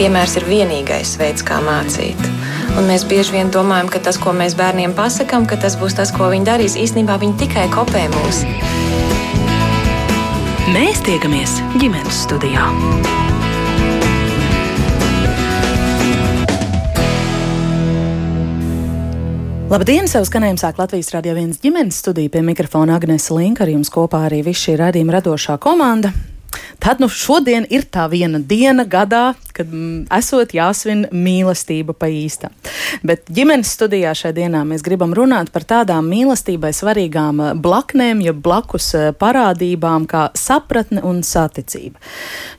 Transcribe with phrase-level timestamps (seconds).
[0.00, 2.20] piemērs ir vienīgais veids, kā mācīt.
[2.80, 6.12] Un mēs bieži vien domājam, ka tas, ko mēs bērniem pasakām, ka tas būs tas,
[6.14, 6.76] ko viņi darīs.
[6.80, 8.44] Īstenībā viņi tikai kopē mūs.
[10.70, 12.64] Mēs tiekamies ģimenes studijā.
[19.70, 20.08] Labdien!
[20.10, 23.66] Savu skanējumu sāk Latvijas Rādio 1 ģimenes studija pie mikrofona Agnēs Linka.
[23.66, 26.14] Ar jums kopā arī viss šī radījuma radošā komanda.
[26.80, 32.54] Tad nu šodien ir tā viena diena gadā, kad mm, esot jāsvin mīlestība pa īstam.
[33.06, 38.32] Bet ģimenes studijā šajā dienā mēs gribam runāt par tādām mīlestībai svarīgām eh, blaknēm, jo
[38.32, 42.00] blakus eh, parādībām kā sapratne un saticība.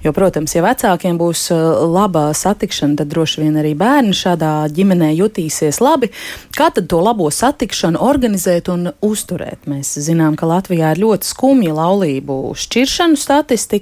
[0.05, 5.11] Jo, protams, ja vecākiem būs eh, laba satikšana, tad droši vien arī bērni šādā ģimenē
[5.17, 6.11] jutīsies labi.
[6.53, 9.65] Kā tad to labo satikšanu organizēt un uzturēt?
[9.71, 13.80] Mēs zinām, ka Latvijā ir ļoti skumja laulību šķiršanu statistika.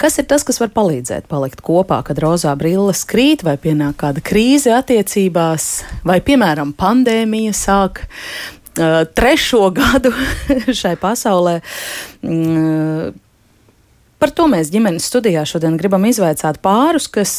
[0.00, 4.24] Kas ir tas, kas var palīdzēt palikt kopā, kad rozā brilles krīt, vai pienāk kāda
[4.24, 5.68] krīze attiecībās,
[6.08, 8.04] vai, piemēram, pandēmija sāk
[9.18, 10.12] trešo gadu
[10.80, 11.58] šai pasaulē?
[12.22, 13.14] Uh,
[14.18, 17.36] Par to mēs ģimenes studijā šodien gribam izvaicāt pārus, kas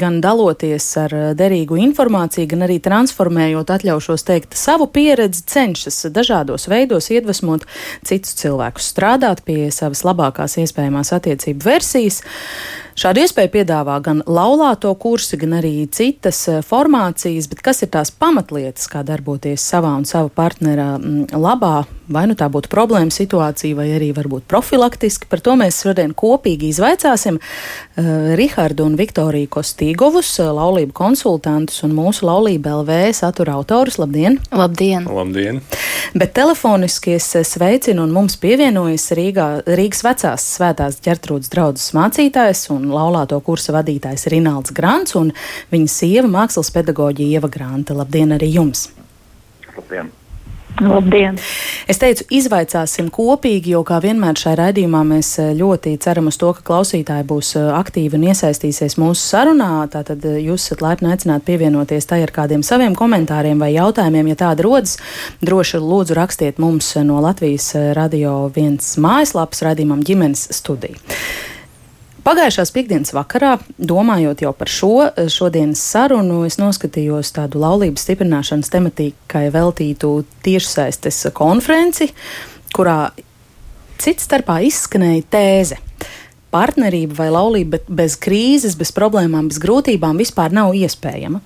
[0.00, 7.10] gan daloties ar derīgu informāciju, gan arī transformējot, atļaušos teikt, savu pieredzi, cenšas dažādos veidos
[7.12, 7.68] iedvesmot
[8.08, 12.22] citus cilvēkus strādāt pie savas labākās iespējamās attiecību versijas.
[12.96, 18.08] Šādu iespēju piedāvā gan laulāto kursi, gan arī citas eh, formācijas, bet kas ir tās
[18.08, 23.76] pamatlietas, kā darboties savā un sava partnera mm, labā, vai nu tā būtu problēma situācija,
[23.76, 25.28] vai arī varbūt profilaktiski.
[25.28, 28.08] Par to mēs šodien kopīgi izvaicāsim uh,
[28.40, 34.00] Rihardu un Viktoriju Kostīgovus, eh, laulību konsultantus un mūsu laulību LV satura autorus.
[34.00, 34.40] Labdien!
[34.56, 35.04] Labdien!
[35.04, 35.60] Labdien.
[36.16, 42.85] Bet telefoniski es sveicinu un mums pievienojas Rīgā, Rīgas vecās svētās ģertrūdas draudzes mācītājs un
[42.86, 45.32] un laulāto kursa vadītājs Rinalds Grants un
[45.74, 47.96] viņa sieva mākslas pedagoģija Ieva Granta.
[47.98, 48.88] Labdien arī jums!
[49.76, 50.14] Labdien!
[50.80, 51.38] Labdien!
[51.88, 56.50] Es teicu, izvaicāsim kopīgi, jo, kā vienmēr šajā raidījumā, mēs eh, ļoti ceram uz to,
[56.52, 59.70] ka klausītāji būs eh, aktīvi un iesaistīsies mūsu sarunā.
[59.92, 64.40] Tātad eh, jūs esat laipni aicināti pievienoties tai ar kādiem saviem komentāriem vai jautājumiem, ja
[64.44, 64.98] tāda rodas.
[65.40, 71.00] Droši lūdzu rakstiet mums no Latvijas radio viens mājaslapas raidījumam ģimenes studiju.
[72.26, 79.44] Pagājušās piekdienas vakarā, domājot jau par šo šodienas sarunu, es noskatījos tādu laulības stiprināšanas tematikai
[79.54, 80.10] veltītu
[80.42, 82.08] tiešsaistes konferenci,
[82.74, 83.12] kurā
[84.02, 85.78] cits starpā izskanēja tēze.
[86.50, 91.44] Partnerība vai laulība bez krīzes, bez problēmām, bez grūtībām vispār nav iespējama.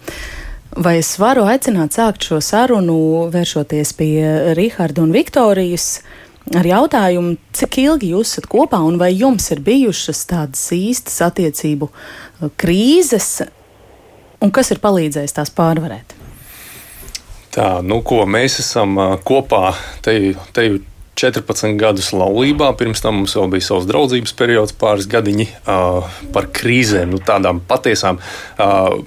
[0.81, 4.15] Vai es varu aicināt sākt šo sarunu, vēršoties pie
[4.57, 5.99] Riharda un Viktorijas?
[6.57, 11.91] Ar jautājumu, cik ilgi jūs esat kopā un vai jums ir bijušas tādas īstas attiecību
[11.91, 13.43] uh, krīzes,
[14.41, 16.17] un kas ir palīdzējis tās pārvarēt?
[17.51, 19.73] Tā, nu, ko mēs esam uh, kopā,
[20.07, 20.17] te,
[20.55, 20.79] te jau
[21.21, 22.71] 14 gadus laulībā.
[22.79, 27.61] Pirms tam mums vēl bija savs draudzības periods, pāris gadiņi uh, par krīzēm, nu, tādām
[27.69, 28.21] patiesām.
[28.57, 29.03] Uh,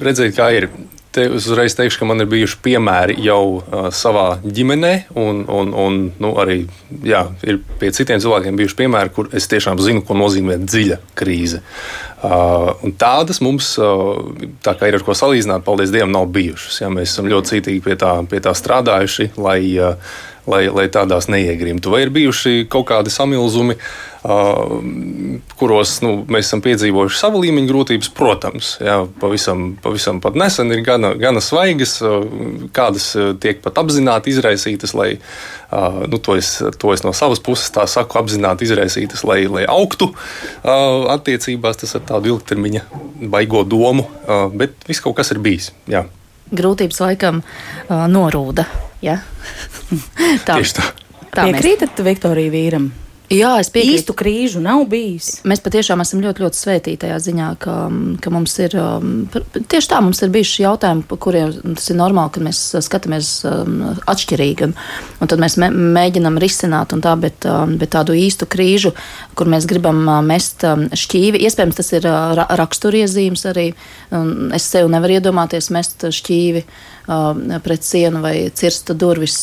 [0.00, 0.68] redzēt, kā ir
[1.14, 6.00] te uzreiz teikšu, ka man ir bijuši piemēri jau uh, savā ģimenē, un, un, un
[6.20, 6.64] nu, arī
[7.06, 11.62] jā, ir pie citiem cilvēkiem bijuši piemēri, kur es tiešām zinu, ko nozīmē dziļa krīze.
[12.24, 12.70] Uh,
[13.00, 14.20] tādas mums, uh,
[14.64, 16.80] tā kā ir ar ko salīdzināt, paldies Dievam, nav bijušas.
[16.82, 20.14] Ja, mēs esam ļoti cītīgi pie tā, pie tā strādājuši, lai, uh,
[20.50, 21.92] lai, lai tādās neiegrimtu.
[21.92, 23.78] Vai ir bijuši kaut kādi samilzumi?
[23.78, 24.12] Uh,
[25.60, 30.80] kuros nu, mēs esam piedzīvojuši savu līmeņu grūtības, protams, jā, pavisam, pavisam pat nesen ir
[30.86, 31.98] gana, gana svaigas,
[32.72, 33.10] kādas
[33.42, 35.10] tiek pat apzināti izraisītas, lai
[36.08, 40.14] nu, to, es, to es no savas puses tā saku, apzināti izraisītas, lai, lai augtu
[40.64, 41.82] attiecībās.
[41.84, 42.86] Tas ir tādu ilgtermiņa
[43.28, 44.08] baigo domu,
[44.56, 45.72] bet viss kaut kas ir bijis.
[45.90, 46.06] Jā.
[46.54, 48.64] Grūtības laikam uh, norūda.
[49.04, 49.20] Ja?
[50.46, 50.58] tā.
[50.58, 50.90] Tieši tā.
[51.30, 52.06] tā Piekrītat mēs...
[52.10, 52.92] Viktorija vīram?
[53.32, 53.96] Jā, es piekrītu.
[53.96, 55.38] Īstu krīžu nav bijis.
[55.48, 57.76] Mēs patiešām esam ļoti, ļoti svētīti tajā ziņā, ka,
[58.20, 62.34] ka mums ir um, tieši tā, mums ir bijuši jautājumi, par kuriem tas ir normāli,
[62.34, 63.80] ka mēs skatāmies um,
[64.12, 64.68] atšķirīgi.
[64.68, 64.76] Un,
[65.24, 67.48] un tad mēs mēģinam risināt, tā, bet,
[67.80, 68.92] bet tādu īstu krīžu,
[69.38, 72.10] kur mēs gribam mest šķīvi, iespējams, tas ir
[72.60, 73.70] raksturiezīmes arī.
[74.54, 76.66] Es sev nevaru iedomāties mest šķīvi
[77.64, 79.36] pret sienu vai cirsta durvis,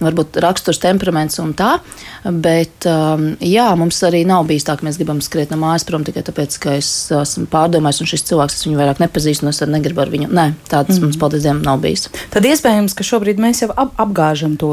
[0.00, 1.76] varbūt raksturs temperaments un tā.
[2.24, 6.24] Bet jā, mums arī nav bijis tā, ka mēs gribam skriet no mājas prom tikai
[6.26, 9.76] tāpēc, ka es esmu pārdomājis un šis cilvēks, es viņu vairāk nepazīstu un es arī
[9.78, 10.30] negribu ar viņu.
[10.36, 11.06] Nē, tāds mm.
[11.06, 12.08] mums, paldies Dievam, nav bijis.
[12.34, 14.72] Tad iespējams, ka šobrīd mēs jau ap apgāžam to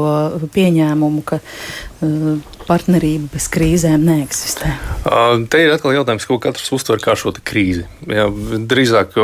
[0.54, 1.40] pieņēmumu, ka
[2.68, 4.70] partnerība bez krīzēm neeksistē?
[5.50, 7.86] Te ir atkal jautājums, ko katrs uztver kā šo krīzi.
[8.06, 8.28] Jā,
[8.70, 9.16] drīzāk,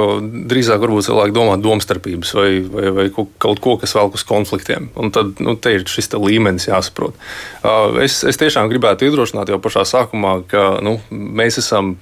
[0.51, 4.91] drīzāk varbūt cilvēki domā domstarpības vai, vai, vai kaut ko, kas velk uz konfliktiem.
[4.99, 7.19] Un tad nu, te ir šis te līmenis jāsaprot.
[8.03, 11.95] Es, es tiešām gribētu iedrošināt jau pašā sākumā, ka nu, mēs esam.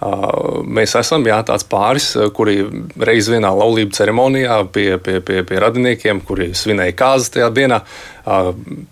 [0.00, 2.62] Mēs esam jā, tāds pāris, kuri
[2.96, 7.82] reiz vienā laulību ceremonijā pie, pie, pie, pie radiniekiem, kuri svinēja kāzas tajā dienā,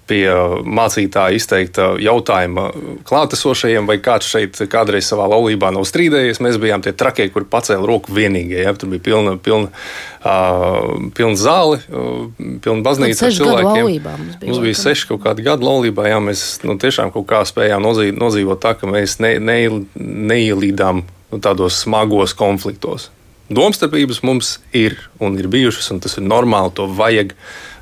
[0.09, 0.25] pie
[0.79, 2.67] mācītāja izteikta jautājuma
[3.09, 6.43] klātesošajiem, vai kāds šeit kādreiz savā laulībā nav strīdējies.
[6.45, 8.61] Mēs bijām tie trakie, kuri pacēla roku vienīgie.
[8.67, 8.77] Ja?
[8.77, 9.73] Tur bija pilna, pilna,
[10.23, 12.25] pilna zāle, uh,
[12.65, 13.85] pilna baznīca ar cilvēkiem.
[13.85, 16.09] Mums bija, mums bija seši kaut kādi gadi laulībā.
[16.11, 19.61] Jā, mēs nu, tiešām kaut kā spējām nodzīvot, tā, ka mēs ne, ne,
[19.95, 23.11] neielīdām nu, tādos smagos konfliktos.
[23.49, 27.33] Domstarpības mums ir un ir bijušas, un tas ir normāli, to vajag.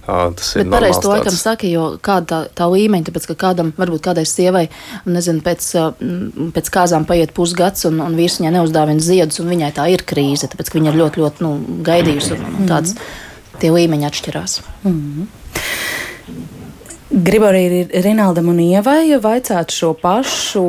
[0.06, 4.05] Tas ir pareizi to laikam saka, jo kāda tā, tā līmeņa, tāpēc ka kādam, varbūt
[4.06, 4.69] kādai sievai,
[5.08, 5.67] nezinu, pēc,
[6.55, 10.47] pēc kāzām paiet pusgads un, un vīrs viņai neuzdāvina ziedus, un viņai tā ir krīze,
[10.53, 11.53] tāpēc ka viņa ir ļoti, ļoti nu,
[11.87, 12.94] gaidījusi, un, un tāds,
[13.58, 14.61] tie līmeņi atšķirās.
[14.85, 15.29] Mm -hmm.
[17.06, 20.62] Gribu arī Rinaldam un Ievai vaicāt šo pašu,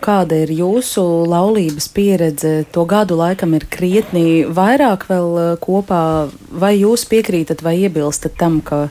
[0.00, 2.52] kāda ir jūsu laulības pieredze.
[2.72, 6.30] To gadu laikam ir krietni vairāk vēl eh, kopā.
[6.48, 8.86] Vai jūs piekrītat vai iebilstat tam, ka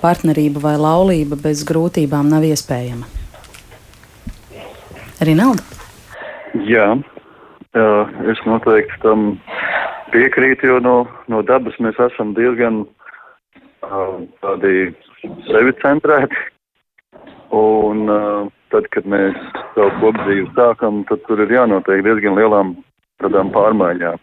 [0.00, 3.04] partnerība vai laulība bez grūtībām nav iespējama?
[5.28, 5.60] Rinalda?
[6.64, 6.88] Jā,
[8.32, 9.34] es noteikti tam
[10.12, 10.96] piekrītu, jo no,
[11.28, 12.86] no dabas mēs esam diezgan
[14.40, 14.94] tādi
[15.50, 16.44] sevi centrēti.
[17.56, 19.36] Un uh, tad, kad mēs
[19.74, 22.74] savu kopdzīvi sākam, tad tur ir jānotiek diezgan lielām
[23.22, 24.18] tādām pārmaiņām.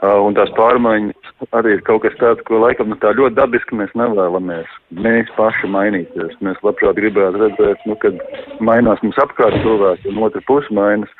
[0.00, 3.76] Uh, un tās pārmaiņas arī ir kaut kas tāds, ko laikam nu, tā ļoti dabiski
[3.76, 4.70] mēs nevēlamies.
[5.04, 6.38] Mēs paši mainīties.
[6.46, 8.16] Mēs labprāt gribētu redzēt, nu, kad
[8.64, 11.12] mainās mums apkārt cilvēki un otra puse mainas.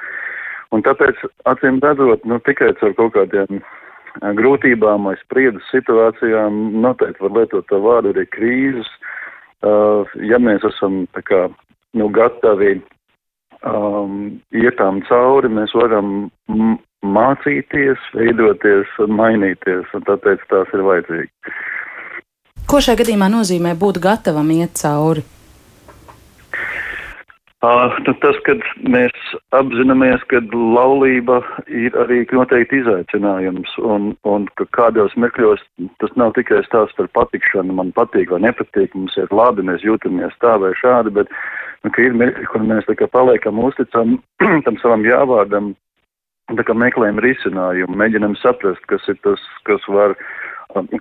[0.70, 1.18] Un tāpēc,
[1.50, 3.60] acīm redzot, nu, tikai ar kaut kādiem
[4.18, 8.90] grūtībām vai spriedzes situācijām, noteikti var lietot to vārdu arī krīzes.
[9.60, 11.40] Uh, ja mēs esam tā kā,
[11.94, 12.78] nu, gatavi
[13.66, 16.30] um, ietām cauri, mēs varam
[17.04, 21.30] mācīties, veidoties un mainīties, un tāpēc tās ir vajadzīgi.
[22.70, 25.24] Ko šajā gadījumā nozīmē būt gatavam iet cauri?
[27.60, 29.12] Uh, nu tas, kad mēs
[29.52, 35.60] apzināmies, ka laulība ir arī noteikti izaicinājums, un, un ka kādos mirkļos
[36.00, 40.32] tas nav tikai stāsts par patikšanu, man patīk vai nepatīk, mums ir labi, mēs jūtamies
[40.40, 41.28] tā vai šādi, bet
[41.84, 44.16] nu, ka ir mirkļi, kur mēs tā kā paliekam uzticam
[44.64, 45.74] tam savam jāvārdam,
[46.56, 50.16] tā kā meklējam risinājumu, mēģinam saprast, kas ir tas, kas var,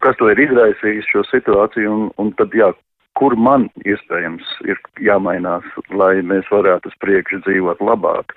[0.03, 2.73] kas to ir izraisījis šo situāciju, un, un tad jā,
[3.19, 8.35] kur man iespējams ir jāmainās, lai mēs varētu uz priekšu dzīvot labāk.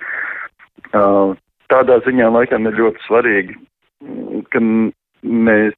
[0.91, 1.33] Uh,
[1.71, 3.55] tādā ziņā laikam ir ļoti svarīgi,
[4.51, 4.61] ka
[5.23, 5.75] mēs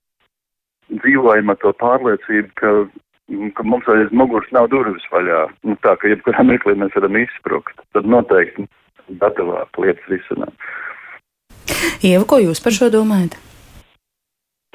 [1.02, 2.74] dzīvojam ar to pārliecību, ka,
[3.58, 5.46] ka mums aiz muguras nav durvis vaļā.
[5.68, 8.68] Nu, tā, ka jebkurā mirklī mēs varam izsprukt, tad noteikti
[9.22, 10.70] gatavāk lietas risināt.
[12.06, 13.38] Ieva, ko jūs par šo domājat?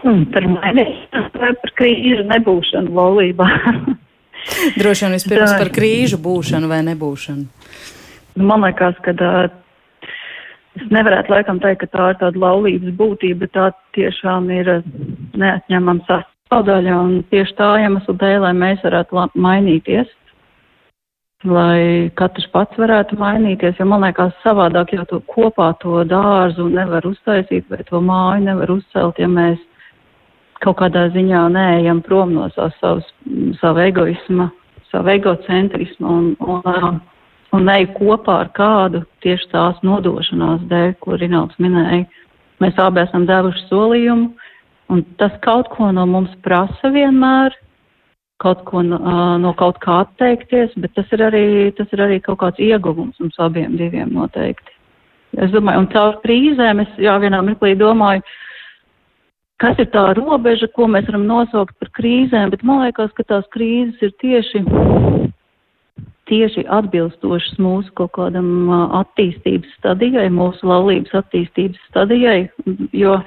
[0.00, 0.86] Hmm, par mani,
[1.34, 3.50] par krīžu nebūšanu laulībā.
[4.78, 7.46] Droši vien vispirms par krīžu būšanu vai nebūšanu.
[8.38, 9.14] Nu, man liekas, ka
[10.78, 14.72] es nevarētu laikam teikt, ka tā ir tāda laulības būtība, bet tā tiešām ir
[15.40, 20.12] neatņemama sastāvdaļa un tieši tā iemesla dēļ, lai mēs varētu mainīties,
[21.48, 27.06] lai katrs pats varētu mainīties, jo man liekas savādāk jau to kopā to dārzu nevar
[27.08, 29.58] uztaisīt vai to māju nevar uzcelt, ja mēs
[30.64, 33.06] kaut kādā ziņā neejam prom no savas,
[33.60, 34.50] savu egoisma,
[34.90, 37.00] savu egocentrismu un, un,
[37.56, 42.04] un neju kopā ar kādu tieši tās nodošanās dēļ, ko Rinalds minēja.
[42.60, 44.28] Mēs abi esam devuši solījumu,
[44.92, 47.56] un tas kaut ko no mums prasa vienmēr,
[48.40, 49.00] kaut ko no,
[49.40, 53.40] no kaut kā atteikties, bet tas ir arī, tas ir arī kaut kāds ieguvums mums
[53.40, 54.76] abiem diviem noteikti.
[55.40, 58.49] Es domāju, un caur krīzēm es jā, vienā mirklī domāju, uh,
[59.60, 63.44] kas ir tā robeža, ko mēs varam nosaukt par krīzēm, bet man liekas, ka tās
[63.54, 64.62] krīzes ir tieši,
[66.30, 68.70] tieši atbilstošas mūsu kaut kādam
[69.02, 72.38] attīstības stadijai, mūsu laulības attīstības stadijai,
[72.96, 73.18] jo,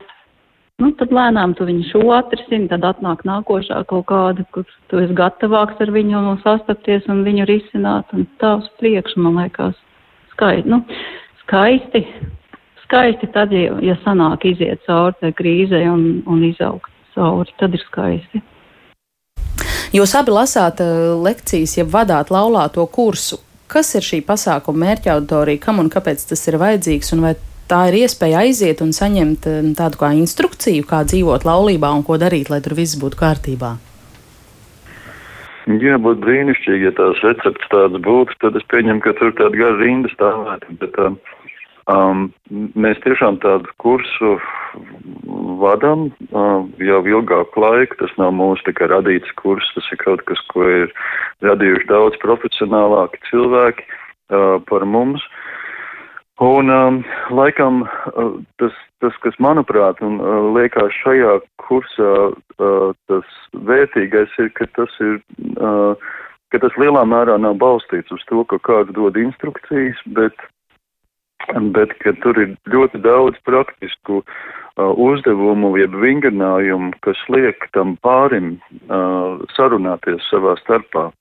[0.81, 5.17] nu, tad lēnām tu viņu šo atrisini, tad atnāk nākošā kaut kāda, kur tu esi
[5.17, 9.77] gatavāks ar viņu un sastapties un viņu risināt, un tā uz priekšu, man liekas,
[10.33, 10.81] skaisti, nu,
[11.43, 12.07] skaisti
[12.93, 17.81] skaisti tad, ja, ja sanāk iziet cauri tai krīzei un, un izaugt cauri, tad ir
[17.87, 18.41] skaisti.
[19.93, 23.39] Jūs abi lasāt uh, lekcijas, ja vadāt laulāto kursu.
[23.69, 27.33] Kas ir šī pasākuma mērķa auditorija, kam un kāpēc tas ir vajadzīgs, un vai
[27.69, 32.19] tā ir iespēja aiziet un saņemt um, tādu kā instrukciju, kā dzīvot laulībā un ko
[32.21, 33.75] darīt, lai tur viss būtu kārtībā?
[35.63, 39.77] Jā, būtu brīnišķīgi, ja tās recepts tāds būtu, tad es pieņemu, ka tur tāda gara
[39.79, 40.73] rinda stāvētu.
[40.81, 41.15] Bet, um,
[41.91, 44.37] um, mēs tiešām tādu kursu
[45.61, 47.97] vadam um, jau ilgāku laiku.
[48.01, 50.93] Tas nav mūsu tikai radīts kurs, tas ir kaut kas, ko ir
[51.45, 55.25] radījuši daudz profesionālāki cilvēki uh, par mums.
[56.41, 58.73] Un um, laikam uh, tas,
[59.03, 65.21] tas, kas manuprāt un uh, liekas šajā kursā uh, tas vērtīgais ir, ka tas ir,
[65.61, 65.93] uh,
[66.49, 70.33] ka tas lielā mērā nav balstīts uz to, ka kāds dod instrukcijas, bet,
[71.75, 78.55] bet ka tur ir ļoti daudz praktisku uh, uzdevumu, jeb vingrinājumu, kas liek tam pārim
[78.89, 81.11] uh, sarunāties savā starpā.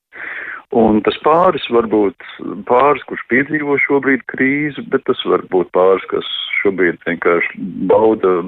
[0.73, 2.25] Un tas pāris var būt
[2.65, 6.29] pāris, kurš piedzīvo šobrīd krīzi, bet tas var būt pāris, kas
[6.63, 7.61] šobrīd vienkārši
[7.91, 8.39] bauda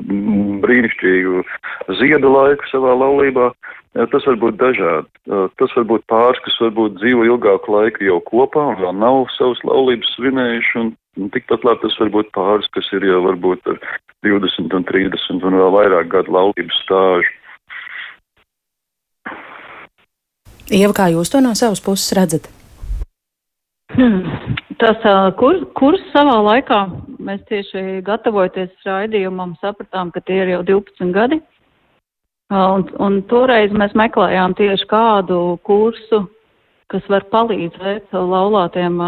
[0.64, 1.44] brīnišķīgu
[2.00, 3.52] ziedu laiku savā laulībā.
[4.12, 5.08] Tas var būt dažādi.
[5.62, 9.62] Tas var būt pāris, kas varbūt dzīvo ilgāku laiku jau kopā un vēl nav savas
[9.68, 10.76] laulības svinējuši.
[10.82, 10.92] Un,
[11.22, 13.80] un tikpat labi tas var būt pāris, kas ir jau varbūt ar
[14.28, 17.36] 20 un 30 un vēl vairāk gadu laulības stāžu.
[20.74, 22.48] Ieva, kā jūs to no savas puses redzat?
[23.94, 24.56] Hmm.
[24.82, 25.04] Tas
[25.40, 26.80] kurs, kurs savā laikā
[27.24, 31.40] mēs tieši gatavojoties raidījumam sapratām, ka tie ir jau 12 gadi.
[32.54, 36.26] Un, un toreiz mēs meklējām tieši kādu kursu,
[36.94, 39.00] kas var palīdzēt laulātiem,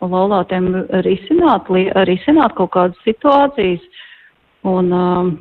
[0.00, 0.70] laulātiem
[1.04, 1.68] risināt,
[2.08, 3.82] risināt kaut kādas situācijas.
[4.68, 5.34] Un um,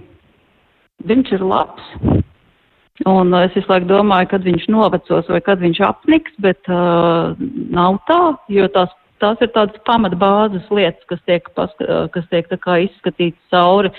[1.07, 1.93] viņš ir labs.
[3.07, 7.31] Un es visu laiku domāju, kad viņš novecos vai kad viņš apniks, bet uh,
[7.71, 8.19] nav tā,
[8.51, 8.91] jo tās,
[9.23, 13.93] tās ir tādas pamatbāzes lietas, kas tiek, paska, kas tiek tā kā izskatītas cauri.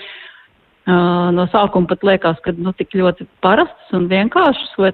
[0.84, 4.92] Uh, no sākuma pat liekas, ka nu, tik ļoti parastas un vienkāršas, vai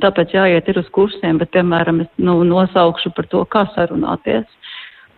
[0.00, 4.48] tāpēc jāiet ir uz kursiem, bet, piemēram, es nu, nosaukšu par to, kā sarunāties,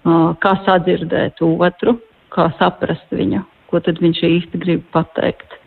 [0.03, 1.99] uh, kā sadzirdēt otru,
[2.35, 5.59] kā saprast viņu, ko tad viņš īsti grib pateikt,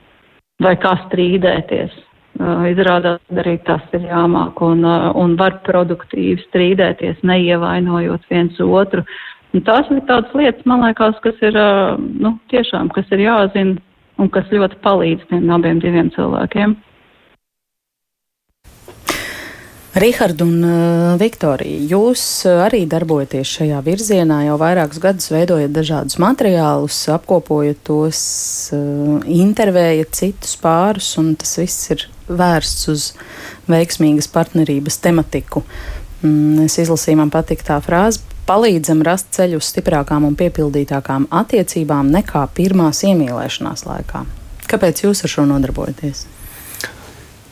[0.63, 2.08] vai kā strīdēties
[2.39, 9.03] Izrādās, arī tas ir jāmāk un, un var produktīvi strīdēties, neievainojot viens otru.
[9.51, 11.57] Un tās ir tādas lietas, man liekas, kas ir,
[12.23, 13.75] nu, tiešām, kas ir jāzina
[14.19, 16.77] un kas ļoti palīdz tiem abiem diviem cilvēkiem.
[19.99, 27.01] Rihard un uh, Viktorija, jūs arī darbojaties šajā virzienā, jau vairākus gadus veidojat dažādus materiālus,
[27.11, 28.21] apkopojat tos,
[28.77, 33.05] uh, intervējat citus pārus, un tas viss ir vērsts uz
[33.69, 35.63] veiksmīgas partnerības tematiku.
[36.21, 38.23] Mm, es izlasīju, man patīk tā frāze.
[38.49, 44.25] Palīdzam rast ceļu uz stiprākām un piepildītākām attiecībām nekā pirmās iemīlēšanās laikā.
[44.69, 46.25] Kāpēc jūs ar šo nodarbojaties?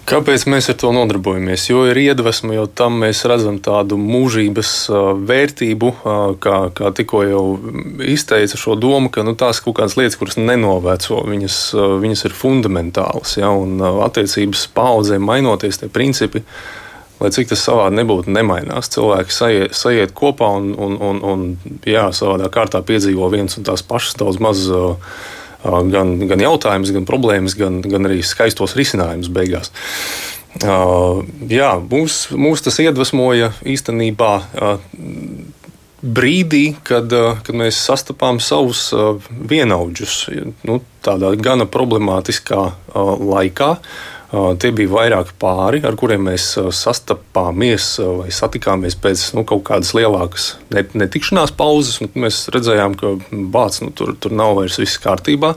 [0.07, 1.65] Kāpēc mēs ar to nodarbojamies?
[1.67, 4.69] Jo ir iedvesma, jo tam mēs redzam tādu mūžības
[5.27, 5.89] vērtību,
[6.43, 7.41] kā, kā tikko jau
[8.07, 11.57] izteica šo domu, ka nu, tās kaut kādas lietas, kuras nenoveco, viņas,
[11.99, 13.35] viņas ir fundamentālas.
[13.35, 16.45] Ja, un attiecības paudzēm mainoties, tie principi,
[17.19, 18.87] lai cik tas savādi nebūtu, nemainās.
[18.95, 23.83] Cilvēki sajiet, sajiet kopā un, un, un, un jā, savādā kārtā piedzīvo viens un tās
[23.83, 24.69] pašas daudz maz
[25.63, 29.71] gan, gan jautājumus, gan problēmas, gan, gan arī skaistos risinājumus beigās.
[30.57, 34.31] Jā, mūs, mūs tas iedvesmoja īstenībā
[36.01, 37.13] brīdī, kad,
[37.45, 38.89] kad mēs sastapām savus
[39.27, 40.19] vienaudžus
[40.67, 42.61] nu, tādā gana problemātiskā
[42.95, 43.71] laikā.
[44.27, 50.49] Tie bija vairāki pāri, ar kuriem mēs sastapāmies vai satikāmies pēc nu, kaut kādas lielākas
[50.73, 52.01] netikšanās pauzes.
[52.11, 55.53] Mēs redzējām, ka bācis nu, tur, tur nav vairs viss kārtībā.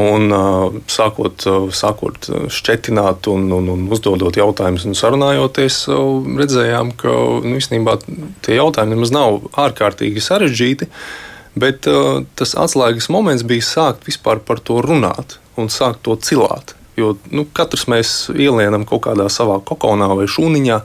[0.00, 0.32] Un,
[0.90, 1.44] sākot,
[1.76, 5.82] sākot šķetināt, un, un, un uzdodot jautājumus un sarunājoties,
[6.40, 7.12] redzējām, ka
[7.44, 7.98] nu, īstenībā
[8.46, 10.88] tie jautājumi nemaz nav ārkārtīgi sarežģīti.
[11.60, 11.84] Bet
[12.34, 16.74] tas atslēgas moments bija sākt vispār par to runāt un sākt to cilāt.
[17.00, 20.80] Jo nu, katrs mēs ielienam kaut kādā savā kokonā vai šūniņā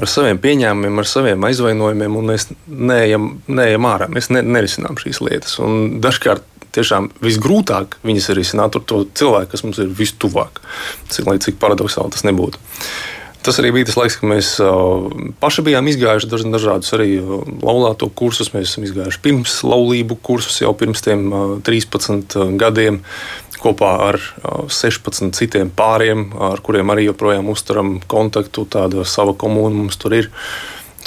[0.00, 4.08] ar saviem pieņēmumiem, ar saviem aizvainojumiem, un mēs neejam, neejam ārā.
[4.12, 5.58] Mēs ne, nerisinām šīs lietas.
[5.62, 10.62] Un dažkārt tiešām visgrūtāk viņas ir risināt ar to cilvēku, kas mums ir vistuvāk.
[11.10, 12.60] Cik, lai cik paradoxāli tas nebūtu.
[13.40, 14.48] Tas arī bija tas laiks, kad mēs
[15.40, 17.14] paši bijām izgājuši dažādus arī
[17.64, 18.52] laulāto kursus.
[18.52, 21.30] Mēs esam izgājuši pirms laulību kursus jau pirms tiem
[21.64, 23.00] 13 gadiem
[23.62, 24.18] kopā ar
[24.72, 28.66] 16 citiem pāriem, ar kuriem arī joprojām uzturam kontaktu.
[28.70, 30.30] Tāda sava komūna mums tur ir.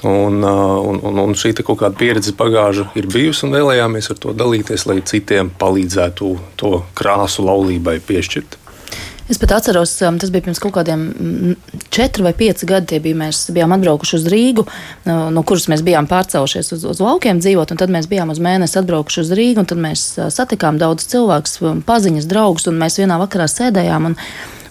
[0.03, 4.83] Un, un, un šī kaut kāda pieredze pagāža ir bijusi, un vēlējāmies ar to dalīties,
[4.89, 8.59] lai citiem palīdzētu to krāsu laulībai piešķirt.
[9.33, 11.53] Es pat atceros, um, tas bija pirms kaut kādiem mm,
[11.93, 12.99] četri vai pieci gadi.
[13.01, 14.67] Bija, mēs bijām atbraukuši uz Rīgu,
[15.07, 19.23] no kuras mēs bijām pārcēlušies uz, uz laukiem dzīvot, tad mēs bijām uz mēnesi atbraukuši
[19.23, 23.17] uz Rīgu, un tad mēs uh, satikām daudz cilvēkus, um, paziņas, draugus, un mēs vienā
[23.23, 24.11] vakarā sēdējām.
[24.11, 24.19] Un,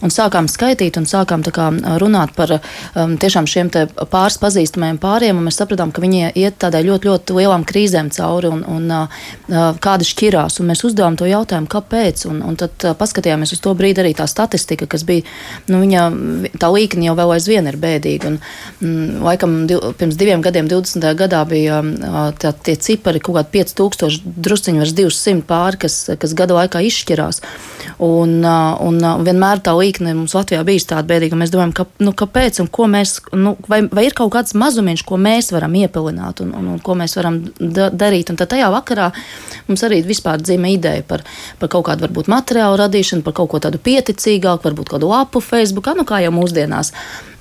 [0.02, 1.68] un sākām skaitīt un sākām kā,
[2.02, 3.70] runāt par um, tiešām šiem
[4.10, 5.40] pāris pazīstamajiem pāriem.
[5.46, 9.70] Mēs sapratām, ka viņi iet tādai ļoti, ļoti lielām krīzēm cauri un, un uh, uh,
[9.82, 10.58] kādi šķirās.
[10.60, 12.26] Un mēs uzdevām to jautājumu, kāpēc.
[12.30, 15.26] Un, un tad uh, paskatījāmies uz to brīdi arī tā statistika, kas bija,
[15.70, 16.06] nu, viņa,
[16.62, 18.32] tā līkne jau vēl aizvien ir bēdīga.
[18.32, 18.40] Un,
[18.82, 21.08] mm, laikam div, pirms diviem gadiem, 20.
[21.18, 26.36] gadā, bija uh, tā, tie cipari kaut kādi 5000, drusciņi virs 200 pāri, kas, kas
[26.38, 27.42] gada laikā izšķirās.
[28.02, 31.38] Un, un vienmēr tā līkne mums Latvijā bijis tāda bēdīga.
[31.38, 35.04] Mēs domājam, ka, nu, kāpēc un ko mēs, nu, vai, vai ir kaut kāds mazumiņš,
[35.08, 38.32] ko mēs varam iepilināt un, un, un ko mēs varam da darīt.
[38.32, 39.10] Un tad tajā vakarā
[39.68, 41.24] mums arī vispār dzima ideja par,
[41.60, 45.96] par kaut kādu varbūt materiālu radīšanu, par kaut ko tādu pieticīgāku, varbūt kādu lapu Facebookā,
[45.98, 46.92] nu kā jau mūsdienās.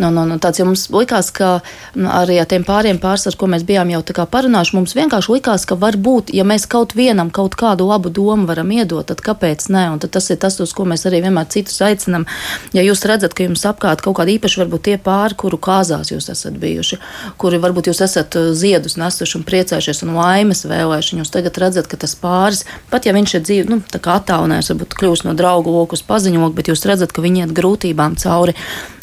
[0.02, 1.60] Nu, nu, nu, tāds jau mums likās, ka
[1.94, 4.96] nu, arī ar tiem pāriem pāris, ar ko mēs bijām jau tā kā parunājuši, mums
[4.98, 9.22] vienkārši likās, ka varbūt, ja mēs kaut vienam kaut kādu labu domu varam iedot, tad
[9.22, 9.86] kāpēc ne?
[9.94, 12.28] Un tad tas ir tas, uz ko mēs arī vienmēr citus aicinam
[12.76, 16.30] Ja jūs redzat, ka jums apkārt kaut kādi īpaši varbūt tie pāri, kuru kāzās jūs
[16.32, 17.00] esat bijuši,
[17.42, 21.90] kuri varbūt jūs esat uh, ziedus nesuši un priecājušies un laimes vēlējuši, jūs tagad redzat,
[21.92, 25.36] ka tas pāris, pat ja viņš ir dzīvi, nu, tā kā attālinājis, varbūt kļūst no
[25.38, 28.56] draugu loku uz paziņu loku, bet jūs redzat, ka viņi iet grūtībām cauri,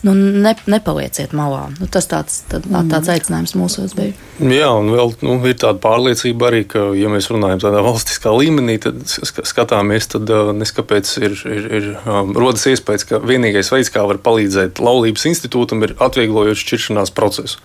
[0.07, 1.67] nu, ne, nepalieciet malā.
[1.77, 4.15] Nu, tas tāds, tā, tāds aicinājums mūsos bija.
[4.39, 8.79] Jā, un vēl nu, ir tāda pārliecība arī, ka, ja mēs runājam tādā valstiskā līmenī,
[8.83, 14.05] tad skatāmies, tad uh, neskapēc ir, ir, ir um, rodas iespējas, ka vienīgais veids, kā
[14.09, 17.63] var palīdzēt laulības institūtam, ir atvieglojot šķiršanās procesu.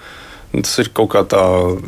[0.53, 1.41] Tas ir kaut kā tā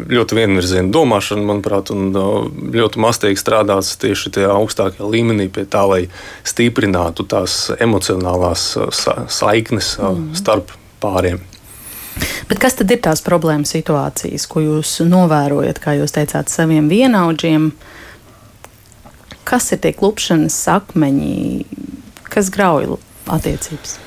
[0.10, 5.84] ļoti vienvirziena domāšana, manuprāt, un uh, ļoti mastīgi strādāts tieši tajā augstākajā līmenī pie tā,
[5.86, 6.06] lai
[6.48, 8.90] stiprinātu tās emocionālās uh,
[9.30, 10.32] saiknes uh, mm.
[10.42, 11.44] starp pāriem.
[12.50, 17.70] Bet kas tad ir tās problēmas situācijas, ko jūs novērojat, kā jūs teicāt, saviem vienaudžiem?
[19.46, 21.66] Kas ir tie klupšanas sakmeņi,
[22.34, 22.98] kas grauj
[23.30, 24.00] attiecības?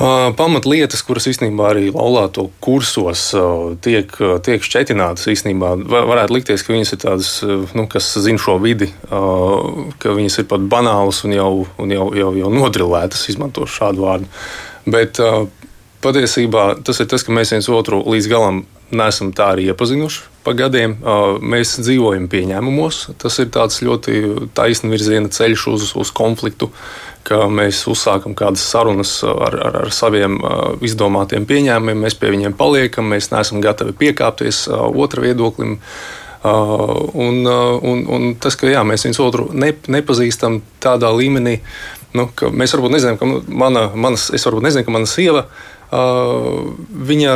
[0.00, 3.26] Pamatlietas, kuras īstenībā arī laulāto kursos
[3.84, 4.14] tiek,
[4.46, 7.32] tiek šķetinātas, īstenībā varētu likties, ka viņas ir tādas,
[7.76, 12.30] nu, kas zina šo vidi, ka viņas ir pat banālas un jau, un jau, jau,
[12.38, 14.30] jau nodrilētas, izmantošu šādu vārdu.
[14.88, 15.20] Bet
[16.00, 18.64] patiesībā tas ir tas, ka mēs viens otru līdz galam
[18.96, 20.96] neesam tā arī iepazinuši pa gadiem.
[21.44, 23.02] Mēs dzīvojam pieņēmumos.
[23.20, 24.16] Tas ir ļoti
[24.56, 26.70] taisnīgs virziena ceļš uz, uz konfliktu,
[27.28, 30.40] ka mēs uzsākam kādas sarunas ar, ar, ar saviem
[30.84, 35.78] izdomātiem pieņēmumiem, mēs pie viņiem paliekam, mēs neesam gatavi piekāpties otra viedoklim.
[36.40, 41.58] Un, un, un tas, ka jā, mēs viens otru ne, nepazīstam tādā līmenī,
[42.16, 45.44] nu, ka mēs varbūt nezinām, ka mana, manas, es varbūt nezinu, ka mana sieva,
[45.92, 47.34] viņa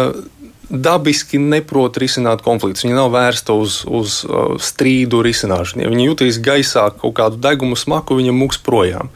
[0.71, 2.85] dabiski neprot risināt konfliktus.
[2.87, 5.85] Viņa nav vērsta uz, uz uh, strīdu risināšanu.
[5.85, 9.13] Ja viņa jutīs gaisā kaut kādu degumu smaku, viņa mūks projām.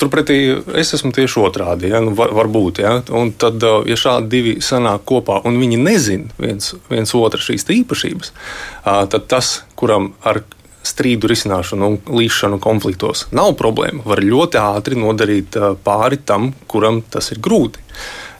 [0.00, 0.38] Turpretī
[0.78, 1.92] es esmu tieši otrādi.
[1.92, 2.00] Ja?
[2.02, 2.96] Nu, var, varbūt, ja?
[3.14, 7.68] Un tad, uh, ja šādi divi sanāk kopā un viņi nezina viens, viens otru šīs
[7.82, 10.42] īpašības, uh, tad tas, kuram ar
[10.82, 17.02] strīdu risināšanu un līšanu konfliktos nav problēma, var ļoti ātri nodarīt uh, pāri tam, kuram
[17.06, 17.82] tas ir grūti.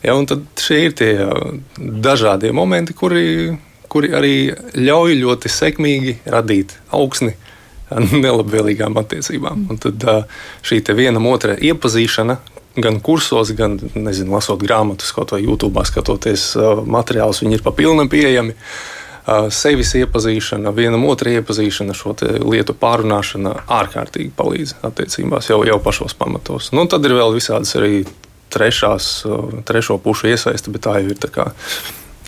[0.03, 1.13] Ja, tad šie ir tie
[1.79, 3.55] dažādie momenti, kuri,
[3.93, 4.35] kuri arī
[4.75, 7.37] ļauj ļoti sekmīgi radīt augsni
[8.25, 9.67] nelabvēlīgām attiecībām.
[9.71, 10.07] Un tad
[10.67, 12.39] šī vienam otra iepazīšana,
[12.83, 16.53] gan kursos, gan nezinu, lasot grāmatas, kaut vai YouTube, skatoties
[16.89, 18.57] materiālus, viņi ir papilnam pieejami.
[19.55, 26.73] Sevis iepazīšana, vienam otru iepazīšana, šo lietu pārunāšana ārkārtīgi palīdz attiecībās jau, jau pašos pamatos.
[26.75, 28.03] Nu, tad ir vēl visādas arī
[28.53, 29.11] trešās,
[29.69, 31.51] trešo pušu iesaisti, bet tā jau ir tā kā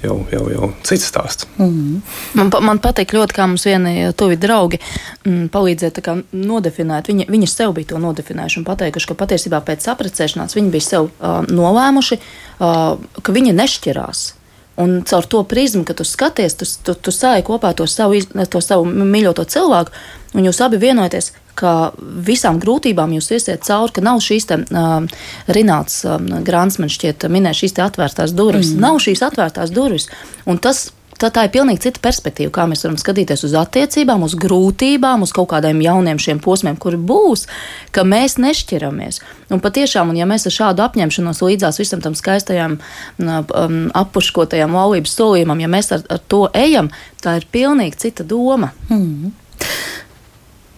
[0.05, 1.47] jau, jau, jau cits stāsts.
[1.59, 2.01] Mm -hmm.
[2.35, 4.79] man, man patīk ļoti, kā mums vieni tuvi draugi
[5.25, 7.09] mm, palīdzēja nodefinēt.
[7.09, 11.03] Viņi, viņi sev bija to nodefinējuši un pateikuši, ka patiesībā pēc apprecēšanās viņi bija sev
[11.03, 12.19] uh, nolēmuši,
[12.61, 14.33] uh, ka viņi nešķirās.
[14.77, 18.19] Un caur to prizmu, ka tu skaties, tu, tu, tu sāji kopā to savu,
[18.51, 19.91] to savu mīļoto cilvēku,
[20.35, 25.25] un jūs abi vienojaties, ka visām grūtībām jūs iesiet cauri, ka nav šīs te, uh,
[25.55, 28.75] Rināts uh, Grāns man šķiet minēja šīs atvērtās durvis.
[28.75, 28.85] Mm.
[28.85, 30.11] Nav šīs atvērtās durvis.
[30.51, 30.89] Un tas
[31.21, 35.33] tā, tā ir pilnīgi cita perspektīva, kā mēs varam skatīties uz attiecībām, uz grūtībām, uz
[35.35, 37.47] kaut kādiem jauniem šiem posmiem, kuri būs,
[37.95, 39.21] ka mēs nešķiramies.
[39.55, 42.79] Un patiešām, un ja mēs ar šādu apņemšanos līdzās visam tam skaistajam,
[43.23, 46.91] um, apuškotajam laulības solījumam, ja mēs ar, ar to ejam,
[47.25, 48.73] tā ir pilnīgi cita doma.
[48.91, 49.33] Mm -hmm.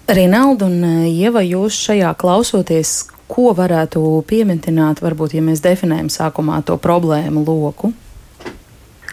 [0.08, 6.60] Rinalda un uh, Ieva, jūs šajā klausoties, ko varētu pieminēt, varbūt, ja mēs definējam sākumā
[6.62, 7.90] to problēmu loku?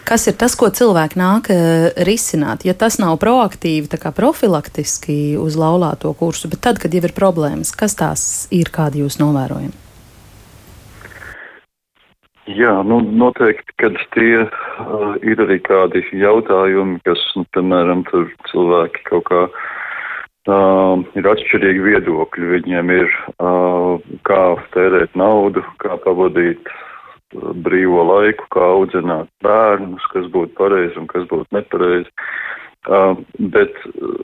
[0.06, 2.68] Kas ir tas, ko cilvēki nāk uh, risināt?
[2.70, 7.18] Ja tas nav proaktīvi, tā kā profilaktiski uz laulāto kursu, bet tad, kad jau ir
[7.18, 9.74] problēmas, kas tās ir, kādi jūs novērojami?
[12.54, 19.08] Jā, nu, noteikti, kad tie uh, ir arī kādi jautājumi, kas, nu, piemēram, tur cilvēki
[19.10, 19.72] kaut kā uh,
[20.50, 22.50] ir atšķirīgi viedokļi.
[22.58, 24.42] Viņiem ir, uh, kā
[24.76, 26.72] tērēt naudu, kā pavadīt
[27.66, 32.12] brīvo laiku, kā audzināt bērnus, kas būtu pareizi un kas būtu nepareizi.
[32.84, 34.20] Uh, bet uh,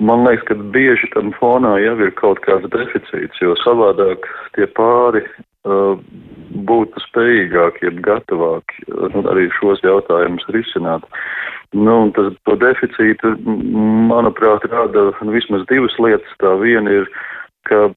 [0.00, 4.24] man liekas, ka bieži tam fonā jau ir kaut kāds deficīts, jo savādāk
[4.56, 11.04] tie pāri uh, būtu spējīgāki, jeb gatavāki uh, arī šos jautājumus risināt.
[11.72, 13.36] Nu, tas, to deficītu,
[14.10, 16.34] manuprāt, rada vismaz divas lietas.
[16.42, 17.06] Tā viena ir,
[17.70, 17.92] ka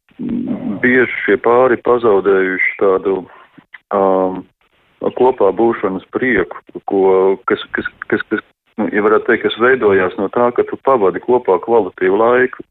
[0.81, 3.17] bieži šie pāri pazaudējuši tādu
[3.91, 4.45] um,
[5.17, 8.45] kopā būšanas prieku, ko, kas, kas, kas, kas
[8.77, 12.63] nu, ja varētu teikt, kas veidojās no tā, ka tu pavadi kopā kvalitīvu laiku.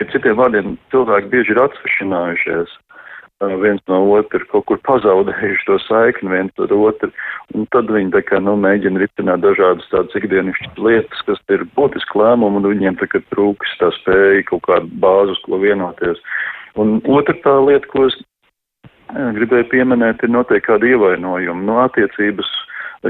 [0.00, 2.83] Ja citiem vārdiem cilvēki bieži ir atsvešinājušies uh,
[3.62, 7.10] viens no otra, kaut kur pazaudējuši to saikni viens ar otru,
[7.54, 12.20] un tad viņi tā kā, nu, mēģina risināt dažādas tādas ikdienišķas lietas, kas ir būtiski
[12.20, 16.22] lēmumi, un viņiem tā kā trūks tā spēja kaut kādu bāzu, ko vienoties.
[16.80, 18.16] Un otra tā lieta, ko es
[19.14, 21.66] gribēju pieminēt, ir noteikti kāda ievainojuma.
[21.68, 22.48] No attiecības,